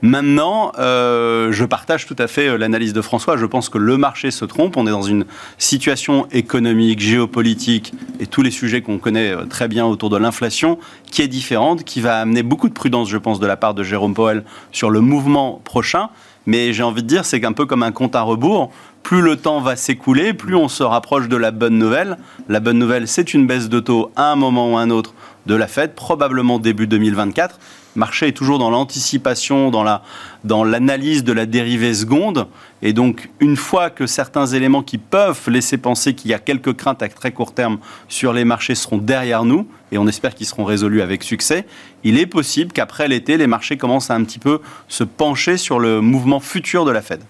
Maintenant, 0.00 0.72
euh, 0.78 1.50
je 1.50 1.64
partage 1.64 2.06
tout 2.06 2.14
à 2.18 2.28
fait 2.28 2.48
euh, 2.48 2.56
l'analyse 2.56 2.92
de 2.92 3.02
François. 3.02 3.36
Je 3.36 3.46
pense 3.46 3.68
que 3.68 3.78
le 3.78 3.96
marché 3.96 4.30
se 4.30 4.44
trompe. 4.44 4.76
On 4.76 4.86
est 4.86 4.90
dans 4.90 5.02
une 5.02 5.24
situation 5.58 6.28
économique, 6.30 7.00
géopolitique 7.00 7.92
et 8.20 8.26
tous 8.26 8.42
les 8.42 8.52
sujets 8.52 8.80
qu'on 8.80 8.98
connaît 8.98 9.32
euh, 9.32 9.44
très 9.46 9.66
bien 9.66 9.86
autour 9.86 10.08
de 10.08 10.16
l'inflation 10.16 10.78
qui 11.10 11.22
est 11.22 11.28
différente, 11.28 11.82
qui 11.82 12.00
va 12.00 12.20
amener 12.20 12.44
beaucoup 12.44 12.68
de 12.68 12.74
prudence, 12.74 13.08
je 13.08 13.18
pense, 13.18 13.40
de 13.40 13.46
la 13.46 13.56
part 13.56 13.74
de 13.74 13.82
Jérôme 13.82 14.14
Powell 14.14 14.44
sur 14.70 14.90
le 14.90 15.00
mouvement 15.00 15.60
prochain. 15.64 16.10
Mais 16.46 16.72
j'ai 16.72 16.82
envie 16.82 17.02
de 17.02 17.08
dire, 17.08 17.24
c'est 17.24 17.44
un 17.44 17.52
peu 17.52 17.66
comme 17.66 17.82
un 17.82 17.92
compte 17.92 18.14
à 18.14 18.22
rebours. 18.22 18.70
Plus 19.02 19.20
le 19.20 19.36
temps 19.36 19.60
va 19.60 19.74
s'écouler, 19.74 20.32
plus 20.32 20.54
on 20.54 20.68
se 20.68 20.82
rapproche 20.82 21.28
de 21.28 21.36
la 21.36 21.50
bonne 21.50 21.76
nouvelle. 21.76 22.18
La 22.48 22.60
bonne 22.60 22.78
nouvelle, 22.78 23.08
c'est 23.08 23.34
une 23.34 23.46
baisse 23.46 23.68
de 23.68 23.80
taux 23.80 24.10
à 24.16 24.30
un 24.30 24.36
moment 24.36 24.72
ou 24.72 24.76
à 24.78 24.80
un 24.80 24.90
autre 24.90 25.14
de 25.48 25.54
la 25.56 25.66
Fed, 25.66 25.94
probablement 25.94 26.60
début 26.60 26.86
2024 26.86 27.58
marché 27.98 28.28
est 28.28 28.32
toujours 28.32 28.58
dans 28.58 28.70
l'anticipation, 28.70 29.70
dans 29.70 29.82
la 29.82 30.02
dans 30.44 30.64
l'analyse 30.64 31.24
de 31.24 31.32
la 31.32 31.44
dérivée 31.46 31.92
seconde. 31.92 32.46
Et 32.80 32.92
donc, 32.92 33.28
une 33.40 33.56
fois 33.56 33.90
que 33.90 34.06
certains 34.06 34.46
éléments 34.46 34.82
qui 34.82 34.98
peuvent 34.98 35.50
laisser 35.50 35.76
penser 35.76 36.14
qu'il 36.14 36.30
y 36.30 36.34
a 36.34 36.38
quelques 36.38 36.74
craintes 36.74 37.02
à 37.02 37.08
très 37.08 37.32
court 37.32 37.52
terme 37.52 37.78
sur 38.08 38.32
les 38.32 38.44
marchés 38.44 38.76
seront 38.76 38.98
derrière 38.98 39.44
nous, 39.44 39.66
et 39.90 39.98
on 39.98 40.06
espère 40.06 40.34
qu'ils 40.34 40.46
seront 40.46 40.64
résolus 40.64 41.02
avec 41.02 41.24
succès, 41.24 41.66
il 42.04 42.18
est 42.18 42.26
possible 42.26 42.72
qu'après 42.72 43.08
l'été, 43.08 43.36
les 43.36 43.48
marchés 43.48 43.76
commencent 43.76 44.10
à 44.10 44.14
un 44.14 44.22
petit 44.22 44.38
peu 44.38 44.60
se 44.86 45.02
pencher 45.02 45.56
sur 45.56 45.80
le 45.80 46.00
mouvement 46.00 46.38
futur 46.38 46.84
de 46.84 46.92
la 46.92 47.02
Fed 47.02 47.20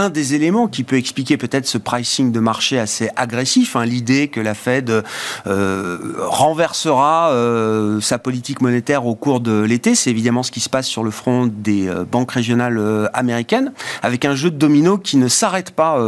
un 0.00 0.08
des 0.08 0.34
éléments 0.34 0.66
qui 0.66 0.82
peut 0.82 0.96
expliquer 0.96 1.36
peut-être 1.36 1.66
ce 1.66 1.76
pricing 1.76 2.32
de 2.32 2.40
marché 2.40 2.78
assez 2.78 3.10
agressif, 3.16 3.76
hein, 3.76 3.84
l'idée 3.84 4.28
que 4.28 4.40
la 4.40 4.54
Fed 4.54 5.04
euh, 5.46 5.98
renversera 6.18 7.30
euh, 7.32 8.00
sa 8.00 8.18
politique 8.18 8.62
monétaire 8.62 9.04
au 9.04 9.14
cours 9.14 9.40
de 9.40 9.60
l'été, 9.60 9.94
c'est 9.94 10.10
évidemment 10.10 10.42
ce 10.42 10.50
qui 10.50 10.60
se 10.60 10.70
passe 10.70 10.86
sur 10.86 11.04
le 11.04 11.10
front 11.10 11.46
des 11.46 11.86
euh, 11.86 12.04
banques 12.10 12.32
régionales 12.32 13.10
américaines, 13.12 13.72
avec 14.02 14.24
un 14.24 14.34
jeu 14.34 14.50
de 14.50 14.56
domino 14.56 14.96
qui 14.96 15.18
ne 15.18 15.28
s'arrête 15.28 15.72
pas 15.72 15.98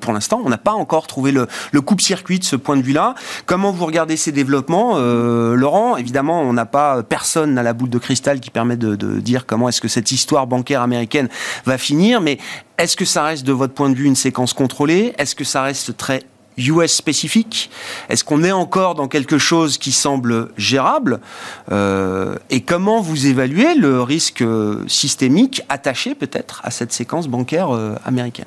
pour 0.00 0.12
l'instant. 0.12 0.40
On 0.44 0.48
n'a 0.48 0.58
pas 0.58 0.72
encore 0.72 1.06
trouvé 1.06 1.30
le, 1.32 1.46
le 1.72 1.80
coupe-circuit 1.80 2.38
de 2.38 2.44
ce 2.44 2.56
point 2.56 2.76
de 2.76 2.82
vue-là. 2.82 3.14
Comment 3.46 3.70
vous 3.70 3.84
regardez 3.84 4.16
ces 4.16 4.32
développements, 4.32 4.98
Laurent? 4.98 5.96
Évidemment, 5.96 6.40
on 6.42 6.52
n'a 6.52 6.66
pas 6.66 7.02
personne 7.02 7.58
à 7.58 7.62
la 7.62 7.72
boule 7.72 7.90
de 7.90 7.98
cristal 7.98 8.40
qui 8.40 8.50
permet 8.50 8.76
de, 8.76 8.96
de 8.96 9.20
dire 9.20 9.46
comment 9.46 9.68
est-ce 9.68 9.80
que 9.80 9.88
cette 9.88 10.12
histoire 10.12 10.46
bancaire 10.46 10.80
américaine 10.82 11.28
va 11.66 11.76
finir, 11.78 12.20
mais 12.20 12.38
est-ce 12.78 12.96
que 12.96 13.04
ça 13.04 13.24
reste 13.24 13.44
de 13.44 13.52
votre 13.52 13.74
point 13.74 13.90
de 13.90 13.94
vue 13.94 14.06
une 14.06 14.16
séquence 14.16 14.52
contrôlée? 14.52 15.14
Est-ce 15.18 15.34
que 15.34 15.44
ça 15.44 15.62
reste 15.62 15.96
très 15.96 16.22
US 16.58 16.92
spécifique? 16.92 17.70
Est-ce 18.08 18.24
qu'on 18.24 18.42
est 18.42 18.52
encore 18.52 18.94
dans 18.94 19.08
quelque 19.08 19.38
chose 19.38 19.78
qui 19.78 19.92
semble 19.92 20.50
gérable? 20.56 21.20
Euh, 21.70 22.36
Et 22.50 22.62
comment 22.62 23.00
vous 23.00 23.26
évaluez 23.26 23.74
le 23.74 24.02
risque 24.02 24.44
systémique 24.86 25.62
attaché 25.68 26.14
peut-être 26.14 26.60
à 26.64 26.70
cette 26.70 26.92
séquence 26.92 27.28
bancaire 27.28 27.70
euh, 27.70 27.94
américaine? 28.04 28.46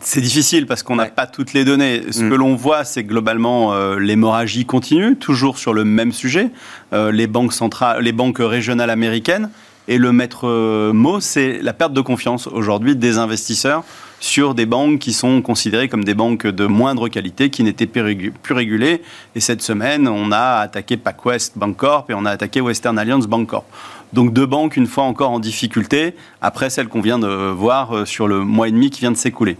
C'est 0.00 0.20
difficile 0.20 0.66
parce 0.66 0.82
qu'on 0.82 0.96
n'a 0.96 1.06
pas 1.06 1.28
toutes 1.28 1.52
les 1.52 1.64
données. 1.64 2.02
Ce 2.10 2.22
mm. 2.22 2.30
que 2.30 2.34
l'on 2.34 2.56
voit, 2.56 2.84
c'est 2.84 3.04
globalement 3.04 3.74
euh, 3.74 3.98
l'hémorragie 3.98 4.66
continue, 4.66 5.16
toujours 5.16 5.58
sur 5.58 5.72
le 5.72 5.84
même 5.84 6.12
sujet. 6.12 6.50
les 6.92 7.26
banques 7.26 7.52
centrales, 7.52 8.02
les 8.02 8.12
banques 8.12 8.38
régionales 8.40 8.90
américaines 8.90 9.50
et 9.86 9.98
le 9.98 10.12
maître 10.12 10.48
euh, 10.48 10.92
mot, 10.92 11.20
c'est 11.20 11.60
la 11.60 11.72
perte 11.72 11.92
de 11.92 12.00
confiance 12.00 12.46
aujourd'hui 12.46 12.96
des 12.96 13.18
investisseurs 13.18 13.84
sur 14.18 14.54
des 14.54 14.64
banques 14.64 14.98
qui 14.98 15.12
sont 15.12 15.42
considérées 15.42 15.88
comme 15.88 16.04
des 16.04 16.14
banques 16.14 16.46
de 16.46 16.64
moindre 16.64 17.08
qualité, 17.08 17.50
qui 17.50 17.62
n'étaient 17.62 17.86
plus 17.86 18.54
régulées. 18.54 19.02
Et 19.34 19.40
cette 19.40 19.60
semaine, 19.60 20.08
on 20.08 20.32
a 20.32 20.60
attaqué 20.60 20.96
PacWest 20.96 21.58
Bancorp 21.58 22.06
et 22.08 22.14
on 22.14 22.24
a 22.24 22.30
attaqué 22.30 22.62
Western 22.62 22.98
Alliance 22.98 23.26
Bancorp. 23.26 23.66
Donc 24.14 24.32
deux 24.32 24.46
banques, 24.46 24.78
une 24.78 24.86
fois 24.86 25.04
encore 25.04 25.30
en 25.30 25.40
difficulté, 25.40 26.14
après 26.40 26.70
celle 26.70 26.88
qu'on 26.88 27.02
vient 27.02 27.18
de 27.18 27.26
voir 27.26 27.94
euh, 27.94 28.04
sur 28.06 28.26
le 28.26 28.40
mois 28.40 28.68
et 28.68 28.70
demi 28.70 28.88
qui 28.88 29.00
vient 29.00 29.12
de 29.12 29.16
s'écouler. 29.16 29.58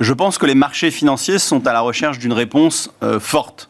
Je 0.00 0.12
pense 0.14 0.38
que 0.38 0.46
les 0.46 0.54
marchés 0.54 0.90
financiers 0.90 1.38
sont 1.38 1.66
à 1.66 1.72
la 1.72 1.80
recherche 1.80 2.18
d'une 2.18 2.32
réponse 2.32 2.90
euh, 3.02 3.20
forte 3.20 3.68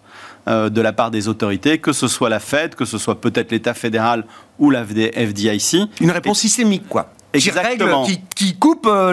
euh, 0.48 0.70
de 0.70 0.80
la 0.80 0.92
part 0.92 1.10
des 1.10 1.28
autorités, 1.28 1.78
que 1.78 1.92
ce 1.92 2.08
soit 2.08 2.28
la 2.28 2.40
Fed, 2.40 2.74
que 2.74 2.84
ce 2.84 2.98
soit 2.98 3.20
peut-être 3.20 3.52
l'État 3.52 3.74
fédéral 3.74 4.24
ou 4.58 4.70
la 4.70 4.84
FDIC. 4.84 5.76
Une 6.00 6.10
réponse 6.10 6.40
systémique, 6.40 6.88
quoi. 6.88 7.10
Exactement. 7.36 8.04
Qui, 8.04 8.20
qui, 8.34 8.56
coupe 8.56 8.86
euh, 8.86 9.12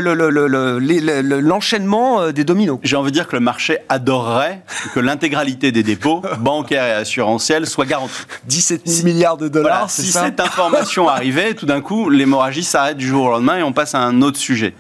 l'enchaînement 1.42 2.22
euh, 2.22 2.32
des 2.32 2.44
dominos. 2.44 2.80
J'ai 2.84 2.96
envie 2.96 3.12
de 3.12 3.16
dire 3.16 3.28
que 3.28 3.36
le 3.36 3.42
marché 3.42 3.80
adorerait 3.90 4.62
que 4.94 5.00
l'intégralité 5.00 5.72
des 5.72 5.84
dépôts 5.84 6.22
bancaires 6.40 6.86
et 6.86 6.92
assurantiels 6.92 7.68
soit 7.68 7.86
garantie. 7.86 8.14
17 8.46 8.88
000 8.88 9.06
milliards 9.06 9.38
de 9.38 9.48
dollars, 9.48 9.90
Si 9.90 10.12
cette 10.12 10.40
information 10.40 11.10
arrivait, 11.10 11.54
tout 11.54 11.66
d'un 11.66 11.82
coup, 11.82 12.10
l'hémorragie 12.10 12.64
s'arrête 12.64 12.98
du 12.98 13.08
jour 13.08 13.26
au 13.26 13.32
lendemain 13.32 13.58
et 13.58 13.64
on 13.64 13.74
passe 13.74 13.96
à 13.96 14.00
un 14.00 14.22
autre 14.22 14.38
sujet. 14.38 14.74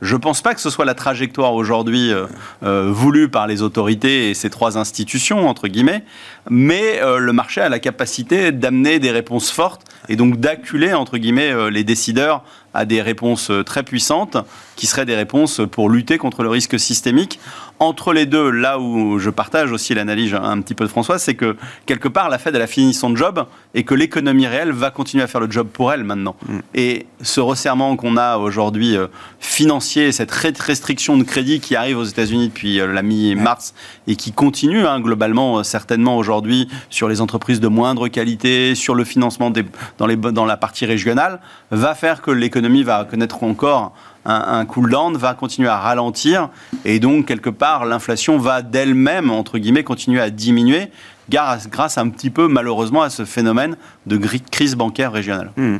Je 0.00 0.14
ne 0.14 0.20
pense 0.20 0.42
pas 0.42 0.54
que 0.54 0.60
ce 0.60 0.70
soit 0.70 0.84
la 0.84 0.94
trajectoire 0.94 1.54
aujourd'hui 1.54 2.12
euh, 2.12 2.26
euh, 2.62 2.90
voulue 2.90 3.28
par 3.28 3.46
les 3.46 3.62
autorités 3.62 4.30
et 4.30 4.34
ces 4.34 4.50
trois 4.50 4.78
institutions, 4.78 5.48
entre 5.48 5.68
guillemets, 5.68 6.04
mais 6.48 7.00
euh, 7.02 7.18
le 7.18 7.32
marché 7.32 7.60
a 7.60 7.68
la 7.68 7.78
capacité 7.78 8.52
d'amener 8.52 9.00
des 9.00 9.10
réponses 9.10 9.50
fortes 9.50 9.82
et 10.08 10.16
donc 10.16 10.38
d'acculer, 10.38 10.92
entre 10.94 11.18
guillemets, 11.18 11.70
les 11.70 11.84
décideurs 11.84 12.44
à 12.74 12.84
des 12.84 13.02
réponses 13.02 13.50
très 13.64 13.82
puissantes 13.82 14.36
qui 14.76 14.86
seraient 14.86 15.06
des 15.06 15.16
réponses 15.16 15.60
pour 15.70 15.90
lutter 15.90 16.18
contre 16.18 16.42
le 16.42 16.48
risque 16.48 16.78
systémique. 16.78 17.40
Entre 17.80 18.12
les 18.12 18.26
deux, 18.26 18.50
là 18.50 18.78
où 18.78 19.18
je 19.18 19.30
partage 19.30 19.70
aussi 19.70 19.94
l'analyse 19.94 20.34
un 20.34 20.60
petit 20.60 20.74
peu 20.74 20.84
de 20.84 20.88
François, 20.88 21.18
c'est 21.18 21.34
que 21.34 21.56
quelque 21.86 22.08
part, 22.08 22.28
la 22.28 22.38
Fed, 22.38 22.54
elle 22.54 22.62
a 22.62 22.66
fini 22.66 22.92
son 22.92 23.14
job 23.14 23.46
et 23.74 23.84
que 23.84 23.94
l'économie 23.94 24.46
réelle 24.46 24.72
va 24.72 24.90
continuer 24.90 25.22
à 25.22 25.28
faire 25.28 25.40
le 25.40 25.50
job 25.50 25.68
pour 25.72 25.92
elle 25.92 26.02
maintenant. 26.02 26.34
Mm. 26.46 26.58
Et 26.74 27.06
ce 27.22 27.40
resserrement 27.40 27.96
qu'on 27.96 28.16
a 28.16 28.38
aujourd'hui 28.38 28.96
euh, 28.96 29.06
financier, 29.38 30.10
cette 30.10 30.30
restriction 30.30 31.16
de 31.16 31.22
crédit 31.22 31.60
qui 31.60 31.76
arrive 31.76 31.98
aux 31.98 32.04
États-Unis 32.04 32.48
depuis 32.48 32.80
euh, 32.80 32.92
la 32.92 33.02
mi-mars 33.02 33.74
et 34.08 34.16
qui 34.16 34.32
continue 34.32 34.86
hein, 34.86 35.00
globalement, 35.00 35.58
euh, 35.58 35.62
certainement 35.62 36.16
aujourd'hui, 36.16 36.68
sur 36.90 37.08
les 37.08 37.20
entreprises 37.20 37.60
de 37.60 37.68
moindre 37.68 38.08
qualité, 38.08 38.74
sur 38.74 38.96
le 38.96 39.04
financement 39.04 39.50
des, 39.50 39.64
dans, 39.98 40.46
la 40.46 40.56
partie 40.56 40.86
régionale, 40.86 41.40
va 41.70 41.94
faire 41.94 42.22
que 42.22 42.30
l'économie 42.30 42.82
va 42.82 43.04
connaître 43.04 43.42
encore 43.42 43.92
un, 44.24 44.66
cool-down 44.66 45.16
va 45.16 45.32
continuer 45.34 45.68
à 45.68 45.78
ralentir 45.78 46.50
et 46.84 47.00
donc 47.00 47.26
quelque 47.26 47.48
part 47.48 47.86
l'inflation 47.86 48.36
va 48.36 48.60
d'elle-même 48.60 49.30
entre 49.30 49.56
guillemets 49.56 49.84
continuer 49.84 50.20
à 50.20 50.28
diminuer 50.28 50.90
grâce, 51.30 51.68
grâce 51.68 51.96
un 51.96 52.10
petit 52.10 52.28
peu 52.28 52.46
malheureusement 52.46 53.02
à 53.02 53.08
ce 53.08 53.24
phénomène 53.24 53.76
de 54.06 54.18
crise 54.50 54.74
bancaire 54.74 55.12
régionale. 55.12 55.50
Hmm. 55.56 55.78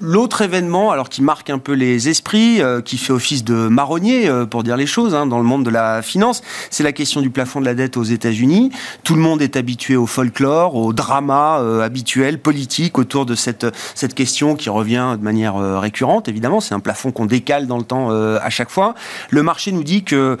L'autre 0.00 0.42
événement, 0.42 0.90
alors 0.90 1.08
qui 1.08 1.22
marque 1.22 1.48
un 1.48 1.58
peu 1.58 1.72
les 1.72 2.10
esprits, 2.10 2.60
euh, 2.60 2.82
qui 2.82 2.98
fait 2.98 3.14
office 3.14 3.44
de 3.44 3.54
marronnier, 3.54 4.28
euh, 4.28 4.44
pour 4.44 4.62
dire 4.62 4.76
les 4.76 4.86
choses, 4.86 5.14
hein, 5.14 5.24
dans 5.26 5.38
le 5.38 5.44
monde 5.44 5.64
de 5.64 5.70
la 5.70 6.02
finance, 6.02 6.42
c'est 6.68 6.82
la 6.82 6.92
question 6.92 7.22
du 7.22 7.30
plafond 7.30 7.60
de 7.60 7.64
la 7.64 7.72
dette 7.74 7.96
aux 7.96 8.02
États-Unis. 8.02 8.70
Tout 9.04 9.14
le 9.14 9.22
monde 9.22 9.40
est 9.40 9.56
habitué 9.56 9.96
au 9.96 10.04
folklore, 10.04 10.74
au 10.74 10.92
drama 10.92 11.60
euh, 11.60 11.80
habituel, 11.80 12.38
politique, 12.38 12.98
autour 12.98 13.24
de 13.24 13.34
cette, 13.34 13.66
cette 13.94 14.14
question 14.14 14.54
qui 14.54 14.68
revient 14.68 15.16
de 15.18 15.24
manière 15.24 15.54
récurrente, 15.80 16.28
évidemment. 16.28 16.60
C'est 16.60 16.74
un 16.74 16.80
plafond 16.80 17.10
qu'on 17.10 17.26
décale 17.26 17.66
dans 17.66 17.78
le 17.78 17.84
temps 17.84 18.10
à 18.10 18.50
chaque 18.50 18.70
fois. 18.70 18.94
Le 19.30 19.42
marché 19.42 19.72
nous 19.72 19.82
dit 19.82 20.04
que 20.04 20.36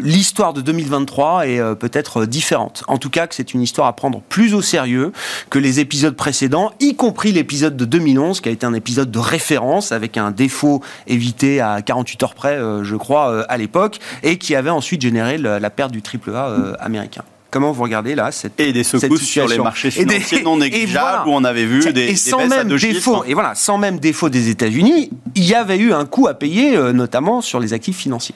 l'histoire 0.00 0.52
de 0.52 0.60
2023 0.60 1.46
est 1.46 1.74
peut-être 1.76 2.26
différente. 2.26 2.84
En 2.88 2.98
tout 2.98 3.10
cas, 3.10 3.26
que 3.26 3.34
c'est 3.34 3.54
une 3.54 3.62
histoire 3.62 3.86
à 3.86 3.94
prendre 3.94 4.20
plus 4.28 4.54
au 4.54 4.62
sérieux 4.62 5.12
que 5.50 5.58
les 5.58 5.80
épisodes 5.80 6.16
précédents, 6.16 6.72
y 6.80 6.94
compris 6.94 7.32
l'épisode 7.32 7.76
de 7.76 7.84
2011, 7.84 8.40
qui 8.40 8.48
a 8.48 8.52
été 8.52 8.65
un 8.66 8.74
épisode 8.74 9.10
de 9.10 9.18
référence 9.18 9.92
avec 9.92 10.16
un 10.16 10.30
défaut 10.30 10.82
évité 11.06 11.60
à 11.60 11.82
48 11.82 12.22
heures 12.22 12.34
près, 12.34 12.56
euh, 12.56 12.84
je 12.84 12.96
crois, 12.96 13.30
euh, 13.30 13.44
à 13.48 13.56
l'époque, 13.56 13.98
et 14.22 14.38
qui 14.38 14.54
avait 14.54 14.70
ensuite 14.70 15.00
généré 15.00 15.38
la 15.38 15.70
perte 15.70 15.92
du 15.92 16.02
triple 16.02 16.34
A 16.34 16.48
euh, 16.48 16.74
américain. 16.78 17.22
Comment 17.50 17.72
vous 17.72 17.84
regardez 17.84 18.14
là 18.14 18.32
cette 18.32 18.58
Et 18.60 18.72
des 18.72 18.84
secousses 18.84 19.22
sur 19.22 19.48
les 19.48 19.56
marchés 19.56 19.90
financiers 19.90 20.42
non 20.42 20.56
négligeables 20.58 21.28
où 21.28 21.32
on 21.32 21.44
avait 21.44 21.64
vu 21.64 21.92
des, 21.92 22.08
et 22.08 22.16
sans 22.16 22.46
même 22.46 22.68
défaut, 22.76 23.24
Et 23.24 23.34
voilà, 23.34 23.54
sans 23.54 23.78
même 23.78 23.98
défaut 23.98 24.28
des 24.28 24.50
États-Unis, 24.50 25.10
il 25.34 25.44
y 25.44 25.54
avait 25.54 25.78
eu 25.78 25.92
un 25.92 26.04
coût 26.04 26.26
à 26.26 26.34
payer, 26.34 26.76
notamment 26.92 27.40
sur 27.40 27.60
les 27.60 27.72
actifs 27.72 27.96
financiers. 27.96 28.34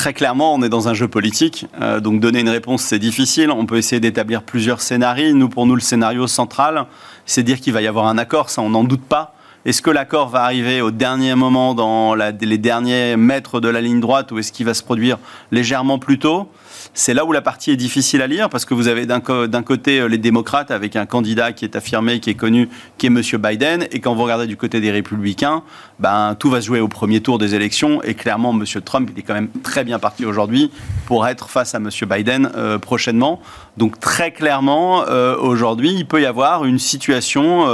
Très 0.00 0.14
clairement, 0.14 0.54
on 0.54 0.62
est 0.62 0.70
dans 0.70 0.88
un 0.88 0.94
jeu 0.94 1.08
politique, 1.08 1.66
donc 2.00 2.20
donner 2.20 2.40
une 2.40 2.48
réponse 2.48 2.80
c'est 2.80 2.98
difficile. 2.98 3.50
On 3.50 3.66
peut 3.66 3.76
essayer 3.76 4.00
d'établir 4.00 4.42
plusieurs 4.42 4.80
scénarios. 4.80 5.34
Nous, 5.34 5.50
pour 5.50 5.66
nous, 5.66 5.74
le 5.74 5.82
scénario 5.82 6.26
central, 6.26 6.86
c'est 7.26 7.42
dire 7.42 7.60
qu'il 7.60 7.74
va 7.74 7.82
y 7.82 7.86
avoir 7.86 8.06
un 8.06 8.16
accord, 8.16 8.48
ça 8.48 8.62
on 8.62 8.70
n'en 8.70 8.82
doute 8.82 9.02
pas. 9.02 9.34
Est-ce 9.66 9.82
que 9.82 9.90
l'accord 9.90 10.30
va 10.30 10.44
arriver 10.44 10.80
au 10.80 10.90
dernier 10.90 11.34
moment 11.34 11.74
dans 11.74 12.14
les 12.14 12.56
derniers 12.56 13.16
mètres 13.16 13.60
de 13.60 13.68
la 13.68 13.82
ligne 13.82 14.00
droite 14.00 14.32
ou 14.32 14.38
est-ce 14.38 14.52
qu'il 14.52 14.64
va 14.64 14.72
se 14.72 14.82
produire 14.82 15.18
légèrement 15.50 15.98
plus 15.98 16.18
tôt? 16.18 16.48
C'est 16.94 17.12
là 17.12 17.26
où 17.26 17.32
la 17.32 17.42
partie 17.42 17.70
est 17.70 17.76
difficile 17.76 18.22
à 18.22 18.26
lire 18.26 18.48
parce 18.48 18.64
que 18.64 18.72
vous 18.72 18.88
avez 18.88 19.04
d'un 19.04 19.20
côté 19.20 20.00
euh, 20.00 20.06
les 20.06 20.16
démocrates 20.16 20.70
avec 20.70 20.96
un 20.96 21.04
candidat 21.04 21.52
qui 21.52 21.66
est 21.66 21.76
affirmé, 21.76 22.20
qui 22.20 22.30
est 22.30 22.34
connu, 22.34 22.70
qui 22.96 23.06
est 23.06 23.10
M. 23.10 23.20
Biden, 23.38 23.86
et 23.92 24.00
quand 24.00 24.14
vous 24.14 24.22
regardez 24.22 24.46
du 24.46 24.56
côté 24.56 24.80
des 24.80 24.90
républicains, 24.90 25.62
ben, 25.98 26.34
tout 26.38 26.48
va 26.48 26.62
se 26.62 26.66
jouer 26.66 26.80
au 26.80 26.88
premier 26.88 27.20
tour 27.20 27.38
des 27.38 27.54
élections, 27.54 28.02
et 28.02 28.14
clairement 28.14 28.52
M. 28.52 28.64
Trump, 28.82 29.10
il 29.12 29.18
est 29.18 29.22
quand 29.22 29.34
même 29.34 29.50
très 29.62 29.84
bien 29.84 29.98
parti 29.98 30.24
aujourd'hui 30.24 30.70
pour 31.06 31.26
être 31.26 31.50
face 31.50 31.74
à 31.74 31.78
M. 31.78 31.90
Biden 32.08 32.50
euh, 32.56 32.78
prochainement. 32.78 33.40
Donc 33.80 33.98
très 33.98 34.30
clairement, 34.30 35.02
euh, 35.08 35.36
aujourd'hui, 35.36 35.90
il 35.92 36.06
peut 36.06 36.22
y 36.22 36.26
avoir 36.26 36.64
une 36.64 36.78
situation 36.78 37.66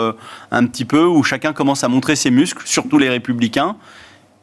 un 0.51 0.67
petit 0.67 0.87
peu 0.87 1.05
où 1.05 1.23
chacun 1.23 1.53
commence 1.53 1.85
à 1.85 1.89
montrer 1.89 2.17
ses 2.17 2.31
muscles, 2.31 2.63
surtout 2.65 2.97
les 2.97 3.11
républicains, 3.11 3.77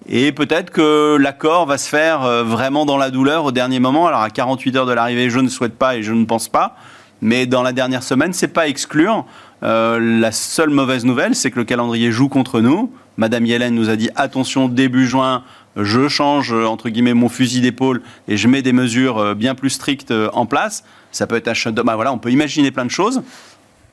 et 0.08 0.34
peut-être 0.34 0.71
que 0.71 1.15
l'accord 1.17 1.65
va 1.65 1.78
se 1.78 1.88
faire 1.88 2.23
euh, 2.23 2.43
vraiment 2.43 2.86
dans 2.86 2.97
la 2.97 3.10
douleur 3.10 3.45
au 3.45 3.52
dernier 3.52 3.80
moment. 3.80 4.08
Alors 4.08 4.21
à 4.21 4.30
48 4.30 4.76
heures 4.76 4.86
de 4.86 4.93
l'arrivée, 4.93 5.30
je 5.30 5.39
ne 5.39 5.47
souhaite 5.47 5.78
pas 5.78 5.95
et 5.95 6.04
je 6.04 6.13
ne 6.13 6.26
pense 6.26 6.49
pas. 6.49 6.76
Mais 7.21 7.45
dans 7.45 7.63
la 7.63 7.71
dernière 7.71 8.04
semaine, 8.04 8.34
c'est 8.34 8.49
pas 8.49 8.67
exclure. 8.67 9.26
Euh, 9.63 9.99
la 10.19 10.34
seule 10.34 10.71
mauvaise 10.71 11.06
nouvelle, 11.06 11.36
c'est 11.36 11.52
que 11.52 11.60
le 11.60 11.63
calendrier 11.63 12.12
joue 12.12 12.28
contre 12.28 12.60
nous. 12.60 12.91
Madame 13.15 13.45
Yellen 13.45 13.73
nous 13.73 13.89
a 13.89 13.95
dit 13.95 14.10
attention, 14.15 14.67
début 14.67 15.08
juin, 15.08 15.43
je 15.78 16.10
change 16.10 16.52
entre 16.52 16.89
guillemets 16.89 17.13
mon 17.13 17.30
fusil 17.30 17.62
d'épaule 17.62 18.02
et 18.28 18.36
je 18.36 18.47
mets 18.49 18.62
des 18.62 18.73
mesures 18.73 19.19
euh, 19.19 19.36
bien 19.36 19.56
plus 19.56 19.69
strictes 19.69 20.13
en 20.34 20.45
place. 20.45 20.84
Ça 21.13 21.26
peut 21.28 21.38
être 21.38 21.47
un 21.47 21.54
shutdown. 21.54 21.86
Bah 21.86 21.95
voilà, 21.95 22.12
on 22.12 22.17
peut 22.17 22.32
imaginer 22.32 22.71
plein 22.71 22.86
de 22.86 22.91
choses. 22.91 23.23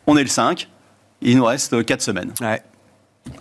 On 0.09 0.17
est 0.17 0.23
le 0.23 0.29
5. 0.29 0.69
Il 1.23 1.37
nous 1.37 1.45
reste 1.45 1.85
4 1.85 2.03
semaines. 2.03 2.33
Ouais 2.41 2.61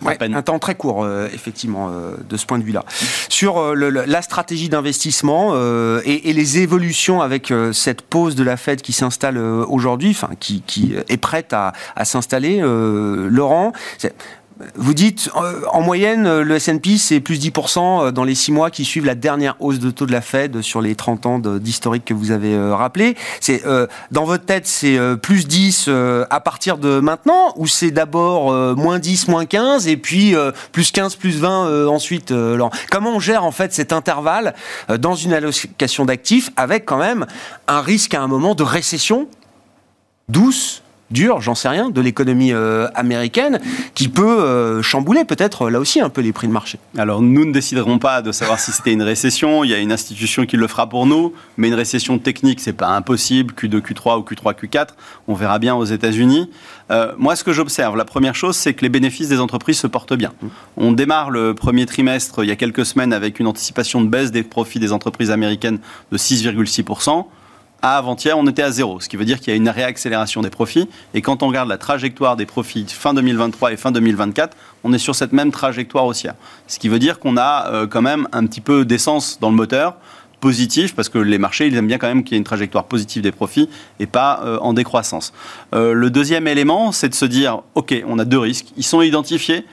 un 0.06 0.42
temps 0.42 0.60
très 0.60 0.76
court, 0.76 1.04
euh, 1.04 1.28
effectivement, 1.34 1.90
euh, 1.90 2.16
de 2.28 2.38
ce 2.38 2.46
point 2.46 2.60
de 2.60 2.64
vue-là. 2.64 2.84
Sur 3.30 3.58
euh, 3.58 3.74
la 3.76 4.22
stratégie 4.22 4.70
d'investissement 4.70 5.56
et, 6.04 6.34
les 6.34 6.60
évolutions 6.60 7.22
avec 7.22 7.52
cette 7.74 8.02
pause 8.02 8.36
de 8.36 8.44
la 8.44 8.56
Fed 8.56 8.82
qui 8.82 8.94
s'installe 8.94 9.38
aujourd'hui, 9.38 10.12
enfin 10.12 10.30
qui, 10.40 10.64
est 11.08 11.18
prête 11.18 11.54
à, 11.54 11.74
à 11.96 12.06
s'installer, 12.06 12.62
Laurent, 12.62 13.74
vous 14.76 14.94
dites, 14.94 15.30
euh, 15.38 15.62
en 15.72 15.82
moyenne, 15.82 16.28
euh, 16.28 16.44
le 16.44 16.56
S&P, 16.56 16.98
c'est 16.98 17.22
plus 17.22 17.40
10% 17.40 18.08
euh, 18.08 18.12
dans 18.12 18.26
les 18.26 18.36
6 18.36 18.52
mois 18.52 18.70
qui 18.70 18.84
suivent 18.84 19.06
la 19.06 19.16
dernière 19.16 19.56
hausse 19.60 19.80
de 19.80 19.90
taux 19.90 20.06
de 20.06 20.12
la 20.12 20.20
Fed 20.20 20.62
sur 20.62 20.82
les 20.82 20.96
30 20.96 21.26
ans 21.26 21.40
d'historique 21.40 22.04
que 22.06 22.14
vous 22.14 22.32
avez 22.32 22.58
rappelé. 22.72 23.16
Dans 24.12 24.26
votre 24.26 24.46
tête, 24.46 24.68
c'est 24.68 24.98
plus 25.22 25.48
10 25.48 25.90
à 26.30 26.40
partir 26.40 26.78
de 26.78 27.00
maintenant 27.00 27.54
ou 27.56 27.68
c'est 27.68 27.92
d'abord 27.92 28.52
moins 28.76 29.00
10, 29.00 29.28
moins 29.28 29.46
15 29.46 29.88
et 29.88 29.98
puis 29.98 30.36
plus 30.72 30.92
15, 30.92 31.16
plus 31.16 31.38
20 31.40 31.88
ensuite 31.88 32.34
Comment 32.90 33.16
on 33.16 33.20
gère 33.20 33.44
en 33.44 33.52
fait 33.52 33.74
cet 33.74 33.94
intervalle 33.94 34.54
dans 35.00 35.16
une 35.16 35.34
allocation 35.34 36.06
d'actifs 36.06 36.52
avec 36.56 36.86
quand 36.86 36.98
même 36.98 37.26
un 37.68 37.82
risque 37.82 38.14
à 38.14 38.22
un 38.22 38.28
moment 38.28 38.56
de 38.56 38.64
récession 38.64 39.28
douce 40.28 40.84
dur, 41.12 41.42
j'en 41.42 41.56
sais 41.56 41.70
rien, 41.70 41.90
de 41.90 42.02
l'économie 42.02 42.54
euh, 42.54 42.88
américaine, 42.96 43.60
qui 43.96 44.08
peut 44.08 44.42
euh, 44.42 44.82
chambouler 44.82 45.26
peut-être 45.26 45.70
là 45.70 45.80
aussi 45.80 46.02
un 46.02 46.10
peu 46.10 46.22
les 46.22 46.32
prix 46.32 46.48
de 46.48 46.54
marché. 46.54 46.80
Alors 46.98 47.22
nous 47.22 47.46
ne 47.46 47.52
déciderons 47.52 48.00
pas 48.00 48.22
de 48.22 48.32
savoir 48.32 48.60
si 48.60 48.72
c'était 48.72 48.94
une 48.94 49.02
récession, 49.02 49.64
il 49.64 49.72
y 49.72 49.74
a 49.74 49.80
une 49.80 49.92
institution 49.92 50.46
qui 50.46 50.58
le 50.58 50.68
fera 50.68 50.88
pour 50.88 51.06
nous, 51.06 51.34
mais 51.58 51.68
une 51.68 51.74
récession 51.74 52.20
technique, 52.20 52.60
c'est 52.60 52.74
pas 52.74 52.90
impossible, 52.90 53.54
Q2, 53.54 53.82
Q3 53.82 54.20
ou 54.20 54.24
Q3, 54.24 54.56
Q4, 54.56 54.88
on 55.28 55.34
verra 55.34 55.60
bien 55.60 55.76
aux 55.76 55.86
États-Unis. 55.86 56.50
Euh, 56.92 57.14
moi, 57.18 57.36
ce 57.36 57.44
que 57.44 57.54
j'observe, 57.54 57.96
la 57.96 58.06
première 58.06 58.36
chose, 58.36 58.56
c'est 58.56 58.74
que 58.74 58.82
les 58.82 58.90
bénéfices 58.90 59.30
des 59.30 59.40
entreprises 59.40 59.80
se 59.80 59.88
portent 59.88 60.16
bien. 60.16 60.34
On 60.78 60.92
démarre 60.92 61.30
le 61.30 61.54
premier 61.54 61.86
trimestre 61.86 62.44
il 62.44 62.50
y 62.50 62.52
a 62.52 62.56
quelques 62.56 62.86
semaines 62.86 63.14
avec 63.14 63.40
une 63.40 63.48
anticipation 63.48 64.02
de 64.02 64.08
baisse 64.08 64.32
des 64.32 64.44
profits 64.44 64.80
des 64.80 64.92
entreprises 64.92 65.32
américaines 65.32 65.80
de 66.12 66.18
6,6% 66.18 67.26
à 67.82 67.98
avant-hier, 67.98 68.38
on 68.38 68.46
était 68.48 68.62
à 68.62 68.72
zéro, 68.72 69.00
ce 69.00 69.08
qui 69.08 69.18
veut 69.18 69.26
dire 69.26 69.40
qu'il 69.40 69.50
y 69.50 69.54
a 69.54 69.56
une 69.56 69.70
réaccélération 69.70 70.42
des 70.42 70.50
profits. 70.50 70.90
Et 71.14 71.22
quand 71.22 71.44
on 71.44 71.48
regarde 71.48 71.70
la 71.70 71.78
trajectoire 71.78 72.36
des 72.36 72.46
profits 72.46 72.86
fin 72.88 73.14
2023 73.14 73.74
et 73.74 73.78
fin 73.78 73.92
2024, 73.92 74.56
on 74.84 74.94
est 74.94 74.98
sur 74.98 75.16
cette 75.16 75.34
même 75.34 75.52
trajectoire 75.52 76.06
haussière. 76.06 76.36
Ce 76.68 76.80
qui 76.80 76.90
veut 76.90 77.00
dire 77.00 77.20
qu'on 77.20 77.38
a 77.38 77.68
euh, 77.72 77.88
quand 77.88 78.02
même 78.02 78.28
un 78.32 78.46
petit 78.46 78.62
peu 78.62 78.86
d'essence 78.86 79.40
dans 79.40 79.50
le 79.50 79.56
moteur 79.56 79.96
positif, 80.40 80.96
parce 80.96 81.10
que 81.10 81.18
les 81.18 81.38
marchés, 81.38 81.68
ils 81.68 81.76
aiment 81.76 81.88
bien 81.88 81.98
quand 81.98 82.08
même 82.08 82.24
qu'il 82.24 82.34
y 82.34 82.36
ait 82.36 82.40
une 82.40 82.46
trajectoire 82.46 82.86
positive 82.86 83.22
des 83.22 83.32
profits 83.32 83.70
et 84.00 84.06
pas 84.06 84.42
euh, 84.44 84.58
en 84.60 84.74
décroissance. 84.74 85.34
Euh, 85.74 85.94
le 85.94 86.10
deuxième 86.10 86.48
élément, 86.48 86.92
c'est 86.92 87.10
de 87.10 87.16
se 87.16 87.26
dire, 87.26 87.62
OK, 87.76 87.94
on 88.08 88.20
a 88.20 88.26
deux 88.26 88.40
risques, 88.40 88.68
ils 88.78 88.84
sont 88.84 89.02
identifiés. 89.02 89.66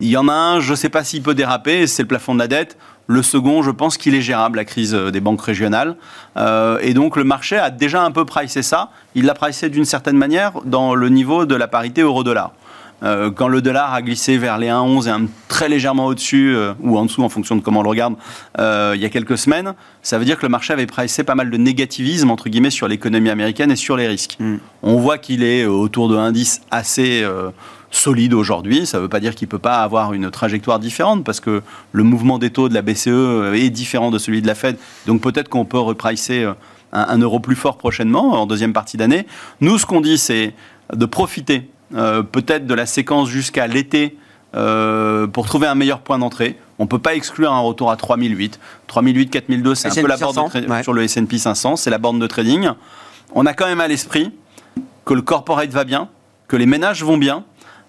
Il 0.00 0.08
y 0.08 0.16
en 0.16 0.28
a 0.28 0.32
un, 0.32 0.60
je 0.60 0.72
ne 0.72 0.76
sais 0.76 0.88
pas 0.88 1.04
s'il 1.04 1.22
peut 1.22 1.34
déraper, 1.34 1.86
c'est 1.86 2.02
le 2.02 2.08
plafond 2.08 2.34
de 2.34 2.40
la 2.40 2.48
dette. 2.48 2.76
Le 3.12 3.22
second, 3.22 3.62
je 3.62 3.70
pense 3.70 3.98
qu'il 3.98 4.14
est 4.14 4.22
gérable, 4.22 4.56
la 4.56 4.64
crise 4.64 4.94
euh, 4.94 5.10
des 5.10 5.20
banques 5.20 5.42
régionales. 5.42 5.96
Euh, 6.38 6.78
et 6.80 6.94
donc 6.94 7.16
le 7.16 7.24
marché 7.24 7.58
a 7.58 7.68
déjà 7.68 8.02
un 8.02 8.10
peu 8.10 8.24
pricé 8.24 8.62
ça. 8.62 8.88
Il 9.14 9.26
l'a 9.26 9.34
pricé 9.34 9.68
d'une 9.68 9.84
certaine 9.84 10.16
manière 10.16 10.52
dans 10.64 10.94
le 10.94 11.10
niveau 11.10 11.44
de 11.44 11.54
la 11.54 11.68
parité 11.68 12.00
euro-dollar. 12.00 12.52
Euh, 13.02 13.30
quand 13.30 13.48
le 13.48 13.60
dollar 13.60 13.92
a 13.92 14.00
glissé 14.00 14.38
vers 14.38 14.56
les 14.56 14.68
1,11 14.68 15.08
et 15.08 15.10
un, 15.10 15.26
très 15.48 15.68
légèrement 15.68 16.06
au-dessus 16.06 16.56
ou 16.80 16.96
en 16.96 17.04
dessous 17.04 17.22
en 17.22 17.28
fonction 17.28 17.54
de 17.54 17.60
comment 17.60 17.80
on 17.80 17.82
le 17.82 17.88
regarde 17.90 18.14
il 18.58 19.00
y 19.00 19.04
a 19.04 19.08
quelques 19.10 19.36
semaines, 19.36 19.74
ça 20.02 20.18
veut 20.18 20.24
dire 20.24 20.38
que 20.38 20.46
le 20.46 20.48
marché 20.48 20.72
avait 20.72 20.86
pricé 20.86 21.22
pas 21.22 21.34
mal 21.34 21.50
de 21.50 21.56
négativisme 21.58 22.30
entre 22.30 22.48
guillemets 22.48 22.70
sur 22.70 22.88
l'économie 22.88 23.28
américaine 23.28 23.70
et 23.72 23.76
sur 23.76 23.96
les 23.96 24.06
risques. 24.06 24.36
Mm. 24.38 24.56
On 24.84 24.96
voit 24.96 25.18
qu'il 25.18 25.42
est 25.42 25.66
autour 25.66 26.08
de 26.08 26.16
1,10 26.16 26.60
assez 26.70 27.26
solide 27.92 28.34
aujourd'hui. 28.34 28.86
Ça 28.86 28.98
ne 28.98 29.02
veut 29.02 29.08
pas 29.08 29.20
dire 29.20 29.34
qu'il 29.34 29.46
ne 29.46 29.50
peut 29.50 29.58
pas 29.58 29.82
avoir 29.82 30.12
une 30.12 30.30
trajectoire 30.30 30.78
différente 30.78 31.24
parce 31.24 31.40
que 31.40 31.62
le 31.92 32.02
mouvement 32.02 32.38
des 32.38 32.50
taux 32.50 32.68
de 32.68 32.74
la 32.74 32.82
BCE 32.82 33.54
est 33.54 33.70
différent 33.70 34.10
de 34.10 34.18
celui 34.18 34.42
de 34.42 34.46
la 34.46 34.54
Fed. 34.54 34.76
Donc 35.06 35.20
peut-être 35.20 35.48
qu'on 35.48 35.64
peut 35.64 35.78
repricer 35.78 36.42
euh, 36.42 36.54
un, 36.92 37.18
euro 37.18 37.38
plus 37.38 37.56
fort 37.56 37.78
prochainement 37.78 38.32
en 38.40 38.46
deuxième 38.46 38.72
partie 38.72 38.96
d'année. 38.96 39.26
Nous, 39.60 39.78
ce 39.78 39.86
qu'on 39.86 40.00
dit, 40.00 40.18
c'est 40.18 40.54
de 40.92 41.06
profiter 41.06 41.70
euh, 41.94 42.22
peut-être 42.22 42.66
de 42.66 42.74
la 42.74 42.86
séquence 42.86 43.28
jusqu'à 43.28 43.66
l'été 43.66 44.16
pour 45.32 45.46
trouver 45.46 45.66
un 45.66 45.74
meilleur 45.74 46.00
point 46.00 46.18
d'entrée. 46.18 46.58
On 46.78 46.84
ne 46.84 46.88
peut 46.88 46.98
pas 46.98 47.14
exclure 47.14 47.52
un 47.52 47.60
retour 47.60 47.90
à 47.90 47.96
3008. 47.96 48.58
3008, 48.88 49.30
4002, 49.30 49.74
c'est 49.74 49.88
un 49.88 50.02
peu 50.02 50.08
la 50.08 50.16
borne 50.16 50.48
de 50.52 50.82
sur 50.82 50.92
le 50.92 51.04
S&P 51.04 51.38
500, 51.38 51.76
c'est 51.76 51.90
la 51.90 51.98
borne 51.98 52.18
de 52.18 52.26
trading. 52.26 52.68
On 53.34 53.46
a 53.46 53.54
quand 53.54 53.66
même 53.66 53.80
à 53.80 53.88
l'esprit 53.88 54.32
que 55.04 55.14
le 55.14 55.22
corporate 55.22 55.70
va 55.70 55.84
bien, 55.84 56.08
que 56.48 56.56
les 56.56 56.66
ménages 56.66 57.04
vont 57.04 57.18
bien, 57.18 57.44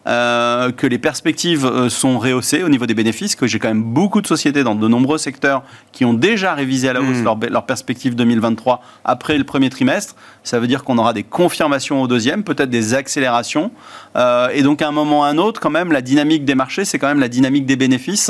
euh, 0.06 0.74
que 0.74 0.86
les 0.86 0.98
perspectives 0.98 1.66
euh, 1.66 1.88
sont 1.88 2.20
rehaussées 2.20 2.62
au 2.62 2.68
niveau 2.68 2.86
des 2.86 2.94
bénéfices, 2.94 3.38
que 3.38 3.48
j'ai 3.48 3.58
quand 3.58 3.70
même 3.70 3.84
beaucoup 3.84 4.20
de 4.22 4.28
sociétés 4.28 4.62
dans 4.66 4.76
de 4.76 4.88
nombreux 4.90 5.18
secteurs 5.18 5.64
qui 5.94 6.04
ont 6.04 6.14
déjà 6.14 6.54
révisé 6.54 6.90
à 6.90 6.94
la 6.94 7.02
hausse 7.02 7.22
leurs 7.24 7.38
leur 7.50 7.66
perspectives 7.66 8.14
2023 8.14 8.82
après 9.06 9.38
le 9.38 9.46
premier 9.46 9.70
trimestre. 9.70 10.16
Ça 10.44 10.60
veut 10.60 10.68
dire 10.68 10.84
qu'on 10.84 10.98
aura 10.98 11.14
des 11.14 11.24
confirmations 11.24 12.02
au 12.02 12.08
deuxième, 12.10 12.44
peut-être 12.44 12.70
des 12.70 12.94
accélérations. 12.94 13.72
Euh, 14.18 14.50
et 14.54 14.62
donc 14.62 14.82
à 14.82 14.90
un 14.90 14.92
moment 14.92 15.22
ou 15.22 15.24
à 15.24 15.28
un 15.28 15.38
autre, 15.38 15.62
quand 15.62 15.70
même, 15.70 15.94
la 15.94 16.02
dynamique 16.02 16.44
des 16.44 16.56
marchés, 16.56 16.84
c'est 16.84 17.00
quand 17.00 17.08
même 17.08 17.22
la 17.22 17.30
dynamique 17.30 17.66
des 17.66 17.78
bénéfices. 17.78 18.30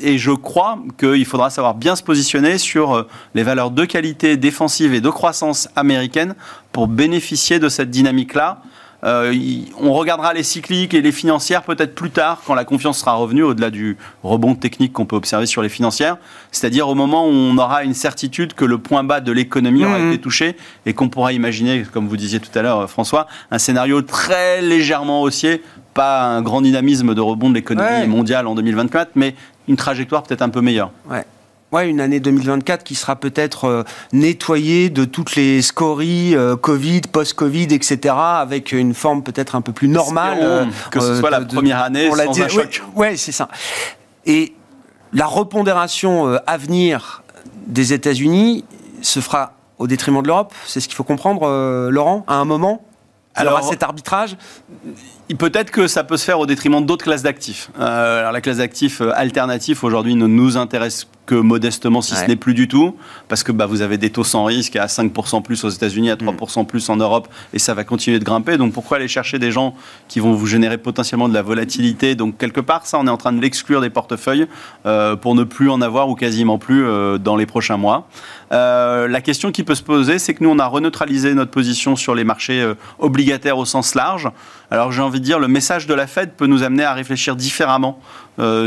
et 0.00 0.18
je 0.18 0.30
crois 0.30 0.78
qu'il 0.96 1.24
faudra 1.24 1.50
savoir 1.50 1.74
bien 1.74 1.96
se 1.96 2.04
positionner 2.04 2.56
sur 2.58 3.04
les 3.34 3.42
valeurs 3.42 3.72
de 3.72 3.84
qualité 3.84 4.36
défensive 4.36 4.94
et 4.94 5.00
de 5.00 5.10
croissance 5.10 5.68
américaine 5.74 6.36
pour 6.70 6.86
bénéficier 6.86 7.58
de 7.58 7.68
cette 7.68 7.90
dynamique-là. 7.90 8.62
Euh, 9.04 9.32
on 9.80 9.92
regardera 9.92 10.34
les 10.34 10.42
cycliques 10.42 10.92
et 10.92 11.00
les 11.00 11.12
financières 11.12 11.62
peut-être 11.62 11.94
plus 11.94 12.10
tard, 12.10 12.42
quand 12.46 12.54
la 12.54 12.64
confiance 12.64 12.98
sera 12.98 13.14
revenue, 13.14 13.42
au-delà 13.42 13.70
du 13.70 13.96
rebond 14.22 14.54
technique 14.54 14.92
qu'on 14.92 15.06
peut 15.06 15.16
observer 15.16 15.46
sur 15.46 15.62
les 15.62 15.68
financières, 15.68 16.16
c'est-à-dire 16.50 16.88
au 16.88 16.94
moment 16.94 17.26
où 17.26 17.30
on 17.30 17.56
aura 17.58 17.84
une 17.84 17.94
certitude 17.94 18.54
que 18.54 18.64
le 18.64 18.78
point 18.78 19.04
bas 19.04 19.20
de 19.20 19.30
l'économie 19.30 19.84
aura 19.84 19.98
mmh. 19.98 20.08
été 20.08 20.20
touché 20.20 20.56
et 20.84 20.94
qu'on 20.94 21.08
pourra 21.08 21.32
imaginer, 21.32 21.84
comme 21.92 22.08
vous 22.08 22.16
disiez 22.16 22.40
tout 22.40 22.56
à 22.58 22.62
l'heure, 22.62 22.80
euh, 22.80 22.86
François, 22.86 23.28
un 23.50 23.58
scénario 23.58 24.02
très 24.02 24.62
légèrement 24.62 25.22
haussier, 25.22 25.62
pas 25.94 26.24
un 26.24 26.42
grand 26.42 26.60
dynamisme 26.60 27.14
de 27.14 27.20
rebond 27.20 27.50
de 27.50 27.54
l'économie 27.54 28.06
mondiale 28.06 28.46
en 28.46 28.54
2024, 28.54 29.12
mais 29.14 29.34
une 29.68 29.76
trajectoire 29.76 30.22
peut-être 30.22 30.42
un 30.42 30.48
peu 30.48 30.60
meilleure. 30.60 30.90
Ouais. 31.08 31.24
Ouais, 31.70 31.88
une 31.88 32.00
année 32.00 32.18
2024 32.18 32.82
qui 32.82 32.94
sera 32.94 33.16
peut-être 33.16 33.66
euh, 33.66 33.82
nettoyée 34.14 34.88
de 34.88 35.04
toutes 35.04 35.36
les 35.36 35.60
scories 35.60 36.34
euh, 36.34 36.56
Covid, 36.56 37.02
post-Covid, 37.12 37.68
etc., 37.72 38.14
avec 38.16 38.72
une 38.72 38.94
forme 38.94 39.22
peut-être 39.22 39.54
un 39.54 39.60
peu 39.60 39.72
plus 39.72 39.88
normale. 39.88 40.38
Euh, 40.40 40.64
que 40.90 40.98
ce 41.00 41.16
soit 41.16 41.28
la 41.28 41.42
première 41.42 41.82
année 41.82 42.10
sans 42.10 42.40
un 42.40 42.48
choc. 42.48 42.82
Ouais, 42.96 43.16
c'est 43.18 43.32
ça. 43.32 43.48
Et 44.24 44.54
la 45.12 45.26
repondération 45.26 46.38
à 46.46 46.56
venir 46.56 47.22
des 47.66 47.92
États-Unis 47.92 48.64
se 49.02 49.20
fera 49.20 49.52
au 49.78 49.86
détriment 49.86 50.22
de 50.22 50.28
l'Europe. 50.28 50.54
C'est 50.66 50.80
ce 50.80 50.88
qu'il 50.88 50.96
faut 50.96 51.04
comprendre, 51.04 51.88
Laurent, 51.90 52.24
à 52.26 52.36
un 52.36 52.44
moment. 52.46 52.82
Alors, 53.34 53.58
à 53.58 53.62
cet 53.62 53.82
arbitrage 53.82 54.36
Peut-être 55.36 55.70
que 55.70 55.86
ça 55.86 56.04
peut 56.04 56.16
se 56.16 56.24
faire 56.24 56.40
au 56.40 56.46
détriment 56.46 56.84
d'autres 56.84 57.04
classes 57.04 57.22
d'actifs. 57.22 57.70
alors 57.78 58.32
la 58.32 58.40
classe 58.40 58.58
d'actifs 58.58 59.02
alternatifs 59.14 59.84
aujourd'hui 59.84 60.14
ne 60.14 60.26
nous 60.26 60.56
intéresse 60.56 61.06
que 61.28 61.34
modestement, 61.34 62.00
si 62.00 62.14
ce 62.14 62.24
n'est 62.24 62.36
plus 62.36 62.54
du 62.54 62.68
tout, 62.68 62.96
parce 63.28 63.42
que 63.42 63.52
bah, 63.52 63.66
vous 63.66 63.82
avez 63.82 63.98
des 63.98 64.08
taux 64.08 64.24
sans 64.24 64.44
risque 64.44 64.76
à 64.76 64.86
5% 64.86 65.42
plus 65.42 65.62
aux 65.62 65.68
États-Unis, 65.68 66.10
à 66.10 66.16
3% 66.16 66.62
mm. 66.62 66.66
plus 66.66 66.88
en 66.88 66.96
Europe, 66.96 67.28
et 67.52 67.58
ça 67.58 67.74
va 67.74 67.84
continuer 67.84 68.18
de 68.18 68.24
grimper. 68.24 68.56
Donc 68.56 68.72
pourquoi 68.72 68.96
aller 68.96 69.08
chercher 69.08 69.38
des 69.38 69.52
gens 69.52 69.74
qui 70.08 70.20
vont 70.20 70.32
vous 70.32 70.46
générer 70.46 70.78
potentiellement 70.78 71.28
de 71.28 71.34
la 71.34 71.42
volatilité? 71.42 72.14
Donc 72.14 72.38
quelque 72.38 72.62
part, 72.62 72.86
ça, 72.86 72.98
on 72.98 73.06
est 73.06 73.10
en 73.10 73.18
train 73.18 73.34
de 73.34 73.42
l'exclure 73.42 73.82
des 73.82 73.90
portefeuilles 73.90 74.46
euh, 74.86 75.16
pour 75.16 75.34
ne 75.34 75.44
plus 75.44 75.68
en 75.68 75.82
avoir 75.82 76.08
ou 76.08 76.14
quasiment 76.14 76.56
plus 76.56 76.86
euh, 76.86 77.18
dans 77.18 77.36
les 77.36 77.44
prochains 77.44 77.76
mois. 77.76 78.08
Euh, 78.52 79.06
la 79.06 79.20
question 79.20 79.52
qui 79.52 79.64
peut 79.64 79.74
se 79.74 79.82
poser, 79.82 80.18
c'est 80.18 80.32
que 80.32 80.42
nous, 80.42 80.50
on 80.50 80.58
a 80.58 80.66
reneutralisé 80.66 81.34
notre 81.34 81.50
position 81.50 81.94
sur 81.94 82.14
les 82.14 82.24
marchés 82.24 82.66
obligataires 82.98 83.58
au 83.58 83.66
sens 83.66 83.94
large. 83.94 84.30
Alors 84.70 84.92
j'ai 84.92 85.02
envie 85.02 85.20
de 85.20 85.24
dire, 85.24 85.38
le 85.38 85.48
message 85.48 85.86
de 85.86 85.94
la 85.94 86.06
Fed 86.06 86.32
peut 86.32 86.46
nous 86.46 86.62
amener 86.62 86.84
à 86.84 86.92
réfléchir 86.92 87.36
différemment 87.36 88.00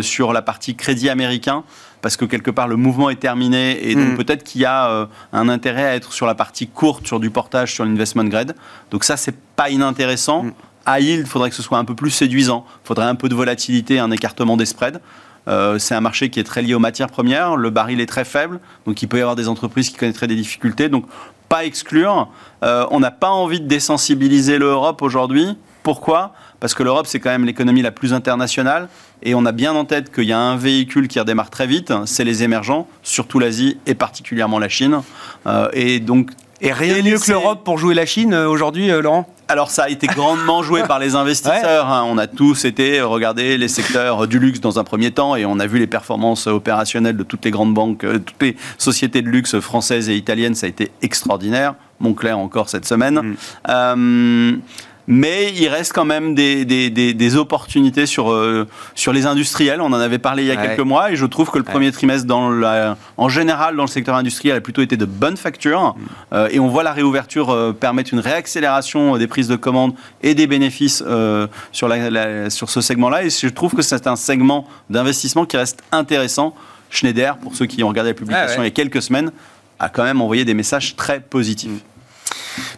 sur 0.01 0.33
la 0.33 0.41
partie 0.41 0.75
crédit 0.75 1.09
américain 1.09 1.63
parce 2.01 2.17
que 2.17 2.25
quelque 2.25 2.51
part 2.51 2.67
le 2.67 2.75
mouvement 2.75 3.09
est 3.09 3.19
terminé 3.19 3.89
et 3.89 3.95
donc 3.95 4.13
mm. 4.13 4.17
peut-être 4.17 4.43
qu'il 4.43 4.61
y 4.61 4.65
a 4.65 4.89
euh, 4.89 5.05
un 5.33 5.49
intérêt 5.49 5.85
à 5.85 5.95
être 5.95 6.13
sur 6.13 6.25
la 6.25 6.35
partie 6.35 6.67
courte, 6.67 7.07
sur 7.07 7.19
du 7.19 7.29
portage, 7.29 7.73
sur 7.73 7.85
l'investment 7.85 8.25
grade. 8.25 8.55
Donc 8.89 9.03
ça, 9.03 9.17
c'est 9.17 9.35
pas 9.55 9.69
inintéressant. 9.69 10.43
Mm. 10.43 10.53
À 10.85 10.99
yield, 10.99 11.21
il 11.21 11.29
faudrait 11.29 11.49
que 11.49 11.55
ce 11.55 11.61
soit 11.61 11.77
un 11.77 11.85
peu 11.85 11.95
plus 11.95 12.09
séduisant. 12.09 12.65
Il 12.83 12.87
faudrait 12.87 13.05
un 13.05 13.15
peu 13.15 13.29
de 13.29 13.35
volatilité, 13.35 13.99
un 13.99 14.09
écartement 14.09 14.57
des 14.57 14.65
spreads. 14.65 14.99
Euh, 15.47 15.79
c'est 15.79 15.95
un 15.95 16.01
marché 16.01 16.29
qui 16.29 16.39
est 16.39 16.43
très 16.43 16.61
lié 16.61 16.73
aux 16.73 16.79
matières 16.79 17.09
premières. 17.09 17.55
Le 17.55 17.69
baril 17.69 17.99
est 17.99 18.07
très 18.07 18.25
faible, 18.25 18.59
donc 18.85 19.01
il 19.01 19.07
peut 19.07 19.17
y 19.17 19.21
avoir 19.21 19.35
des 19.35 19.47
entreprises 19.47 19.89
qui 19.89 19.97
connaîtraient 19.97 20.27
des 20.27 20.35
difficultés. 20.35 20.89
Donc 20.89 21.05
pas 21.49 21.65
exclure. 21.65 22.29
Euh, 22.63 22.85
on 22.91 22.99
n'a 22.99 23.11
pas 23.11 23.29
envie 23.29 23.59
de 23.59 23.67
désensibiliser 23.67 24.57
l'Europe 24.57 25.01
aujourd'hui. 25.01 25.57
Pourquoi? 25.83 26.33
Parce 26.59 26.73
que 26.73 26.83
l'Europe, 26.83 27.07
c'est 27.07 27.19
quand 27.19 27.31
même 27.31 27.45
l'économie 27.45 27.81
la 27.81 27.91
plus 27.91 28.13
internationale. 28.13 28.87
Et 29.23 29.35
on 29.35 29.45
a 29.45 29.51
bien 29.51 29.73
en 29.73 29.85
tête 29.85 30.13
qu'il 30.13 30.25
y 30.25 30.33
a 30.33 30.39
un 30.39 30.57
véhicule 30.57 31.07
qui 31.07 31.19
redémarre 31.19 31.49
très 31.49 31.67
vite, 31.67 31.93
c'est 32.05 32.23
les 32.23 32.43
émergents, 32.43 32.87
surtout 33.03 33.39
l'Asie 33.39 33.77
et 33.85 33.95
particulièrement 33.95 34.59
la 34.59 34.69
Chine. 34.69 35.01
Euh, 35.47 35.69
et 35.73 35.99
donc. 35.99 36.31
Et 36.63 36.71
rien 36.71 37.01
mieux 37.01 37.17
que 37.17 37.31
l'Europe 37.31 37.63
pour 37.63 37.79
jouer 37.79 37.95
la 37.95 38.05
Chine 38.05 38.33
euh, 38.33 38.47
aujourd'hui, 38.47 38.91
euh, 38.91 39.01
Laurent? 39.01 39.27
Alors 39.47 39.69
ça 39.69 39.83
a 39.83 39.89
été 39.89 40.07
grandement 40.07 40.63
joué 40.63 40.83
par 40.83 40.99
les 40.99 41.15
investisseurs. 41.15 41.89
Hein. 41.89 42.05
On 42.07 42.17
a 42.17 42.27
tous 42.27 42.65
été 42.65 43.01
regarder 43.01 43.57
les 43.57 43.67
secteurs 43.67 44.27
du 44.27 44.39
luxe 44.39 44.61
dans 44.61 44.79
un 44.79 44.83
premier 44.83 45.11
temps 45.11 45.35
et 45.35 45.45
on 45.45 45.59
a 45.59 45.65
vu 45.65 45.79
les 45.79 45.87
performances 45.87 46.47
opérationnelles 46.47 47.17
de 47.17 47.23
toutes 47.23 47.43
les 47.43 47.51
grandes 47.51 47.73
banques, 47.73 48.05
toutes 48.25 48.41
les 48.41 48.55
sociétés 48.77 49.21
de 49.21 49.27
luxe 49.27 49.59
françaises 49.59 50.09
et 50.09 50.15
italiennes. 50.15 50.55
Ça 50.55 50.67
a 50.67 50.69
été 50.69 50.91
extraordinaire. 51.01 51.73
Montclair 51.99 52.39
encore 52.39 52.69
cette 52.69 52.85
semaine. 52.85 53.35
Mm 53.67 54.59
mais 55.11 55.51
il 55.57 55.67
reste 55.67 55.91
quand 55.91 56.05
même 56.05 56.35
des, 56.35 56.63
des, 56.63 56.89
des, 56.89 57.35
opportunités 57.35 58.05
sur, 58.05 58.31
euh, 58.31 58.65
sur 58.95 59.11
les 59.11 59.25
industriels. 59.25 59.81
On 59.81 59.87
en 59.87 59.99
avait 59.99 60.19
parlé 60.19 60.43
il 60.43 60.47
y 60.47 60.51
a 60.51 60.55
quelques 60.55 60.79
mois 60.79 61.11
et 61.11 61.17
je 61.17 61.25
trouve 61.25 61.51
que 61.51 61.57
le 61.57 61.65
premier 61.65 61.91
trimestre, 61.91 62.25
dans 62.25 62.49
la, 62.49 62.95
en 63.17 63.27
général, 63.27 63.75
dans 63.75 63.83
le 63.83 63.89
secteur 63.89 64.15
industriel, 64.15 64.55
a 64.55 64.61
plutôt 64.61 64.81
été 64.81 64.95
de 64.95 65.03
bonne 65.03 65.35
facture. 65.35 65.81
Mm. 65.81 66.01
Euh, 66.31 66.47
et 66.51 66.61
on 66.61 66.69
voit 66.69 66.83
la 66.83 66.93
réouverture 66.93 67.49
euh, 67.49 67.73
permettre 67.73 68.13
une 68.13 68.21
réaccélération 68.21 69.17
des 69.17 69.27
prises 69.27 69.49
de 69.49 69.57
commandes 69.57 69.95
et 70.21 70.33
des 70.33 70.47
bénéfices 70.47 71.03
sur, 71.73 71.87
la, 71.89 72.49
sur 72.49 72.69
ce 72.69 72.79
segment-là. 72.79 73.25
Et 73.25 73.29
je 73.29 73.49
trouve 73.49 73.73
que 73.73 73.81
c'est 73.81 74.07
un 74.07 74.15
segment 74.15 74.65
d'investissement 74.89 75.45
qui 75.45 75.57
reste 75.57 75.83
intéressant. 75.91 76.55
Schneider, 76.89 77.35
pour 77.37 77.53
ceux 77.55 77.65
qui 77.65 77.83
ont 77.83 77.89
regardé 77.89 78.11
la 78.11 78.15
publication 78.15 78.55
ah 78.59 78.61
il 78.61 78.63
y 78.63 78.67
a 78.67 78.71
quelques 78.71 79.01
semaines, 79.01 79.31
a 79.77 79.89
quand 79.89 80.03
même 80.03 80.21
envoyé 80.21 80.45
des 80.45 80.53
messages 80.53 80.95
très 80.95 81.19
positifs. 81.19 81.81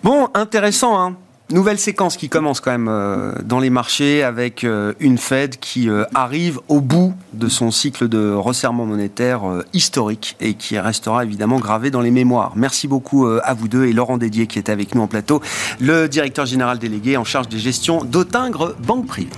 Bon, 0.04 0.30
intéressant, 0.34 1.00
hein 1.00 1.16
Nouvelle 1.52 1.78
séquence 1.78 2.16
qui 2.16 2.30
commence 2.30 2.62
quand 2.62 2.72
même 2.72 2.88
euh, 2.90 3.34
dans 3.44 3.60
les 3.60 3.70
marchés 3.70 4.24
avec 4.24 4.64
euh, 4.64 4.94
une 5.02 5.18
Fed 5.18 5.58
qui 5.60 5.90
euh, 5.90 6.06
arrive 6.16 6.60
au 6.70 6.80
bout 6.80 7.14
de 7.34 7.50
son 7.50 7.70
cycle 7.70 8.08
de 8.08 8.34
resserrement 8.34 8.86
monétaire 8.86 9.42
historique 9.74 10.38
et 10.40 10.54
qui 10.54 10.80
restera 10.80 11.24
évidemment 11.26 11.60
gravé 11.60 11.92
dans 11.92 12.02
les 12.02 12.12
mémoires. 12.12 12.54
Merci 12.56 12.88
beaucoup 12.88 13.28
à 13.28 13.54
vous 13.54 13.68
deux 13.68 13.86
et 13.86 13.94
Laurent 13.94 14.18
Dédier 14.18 14.48
qui 14.48 14.58
est 14.58 14.70
avec 14.70 14.96
nous 14.96 15.02
en 15.02 15.08
plateau, 15.08 15.42
le 15.80 16.08
directeur 16.08 16.46
général 16.46 16.80
délégué 16.80 17.18
en 17.18 17.24
charge 17.24 17.50
des 17.50 17.60
gestions 17.60 18.04
d'Autingre 18.04 18.76
Banque 18.80 19.08
Privée. 19.08 19.30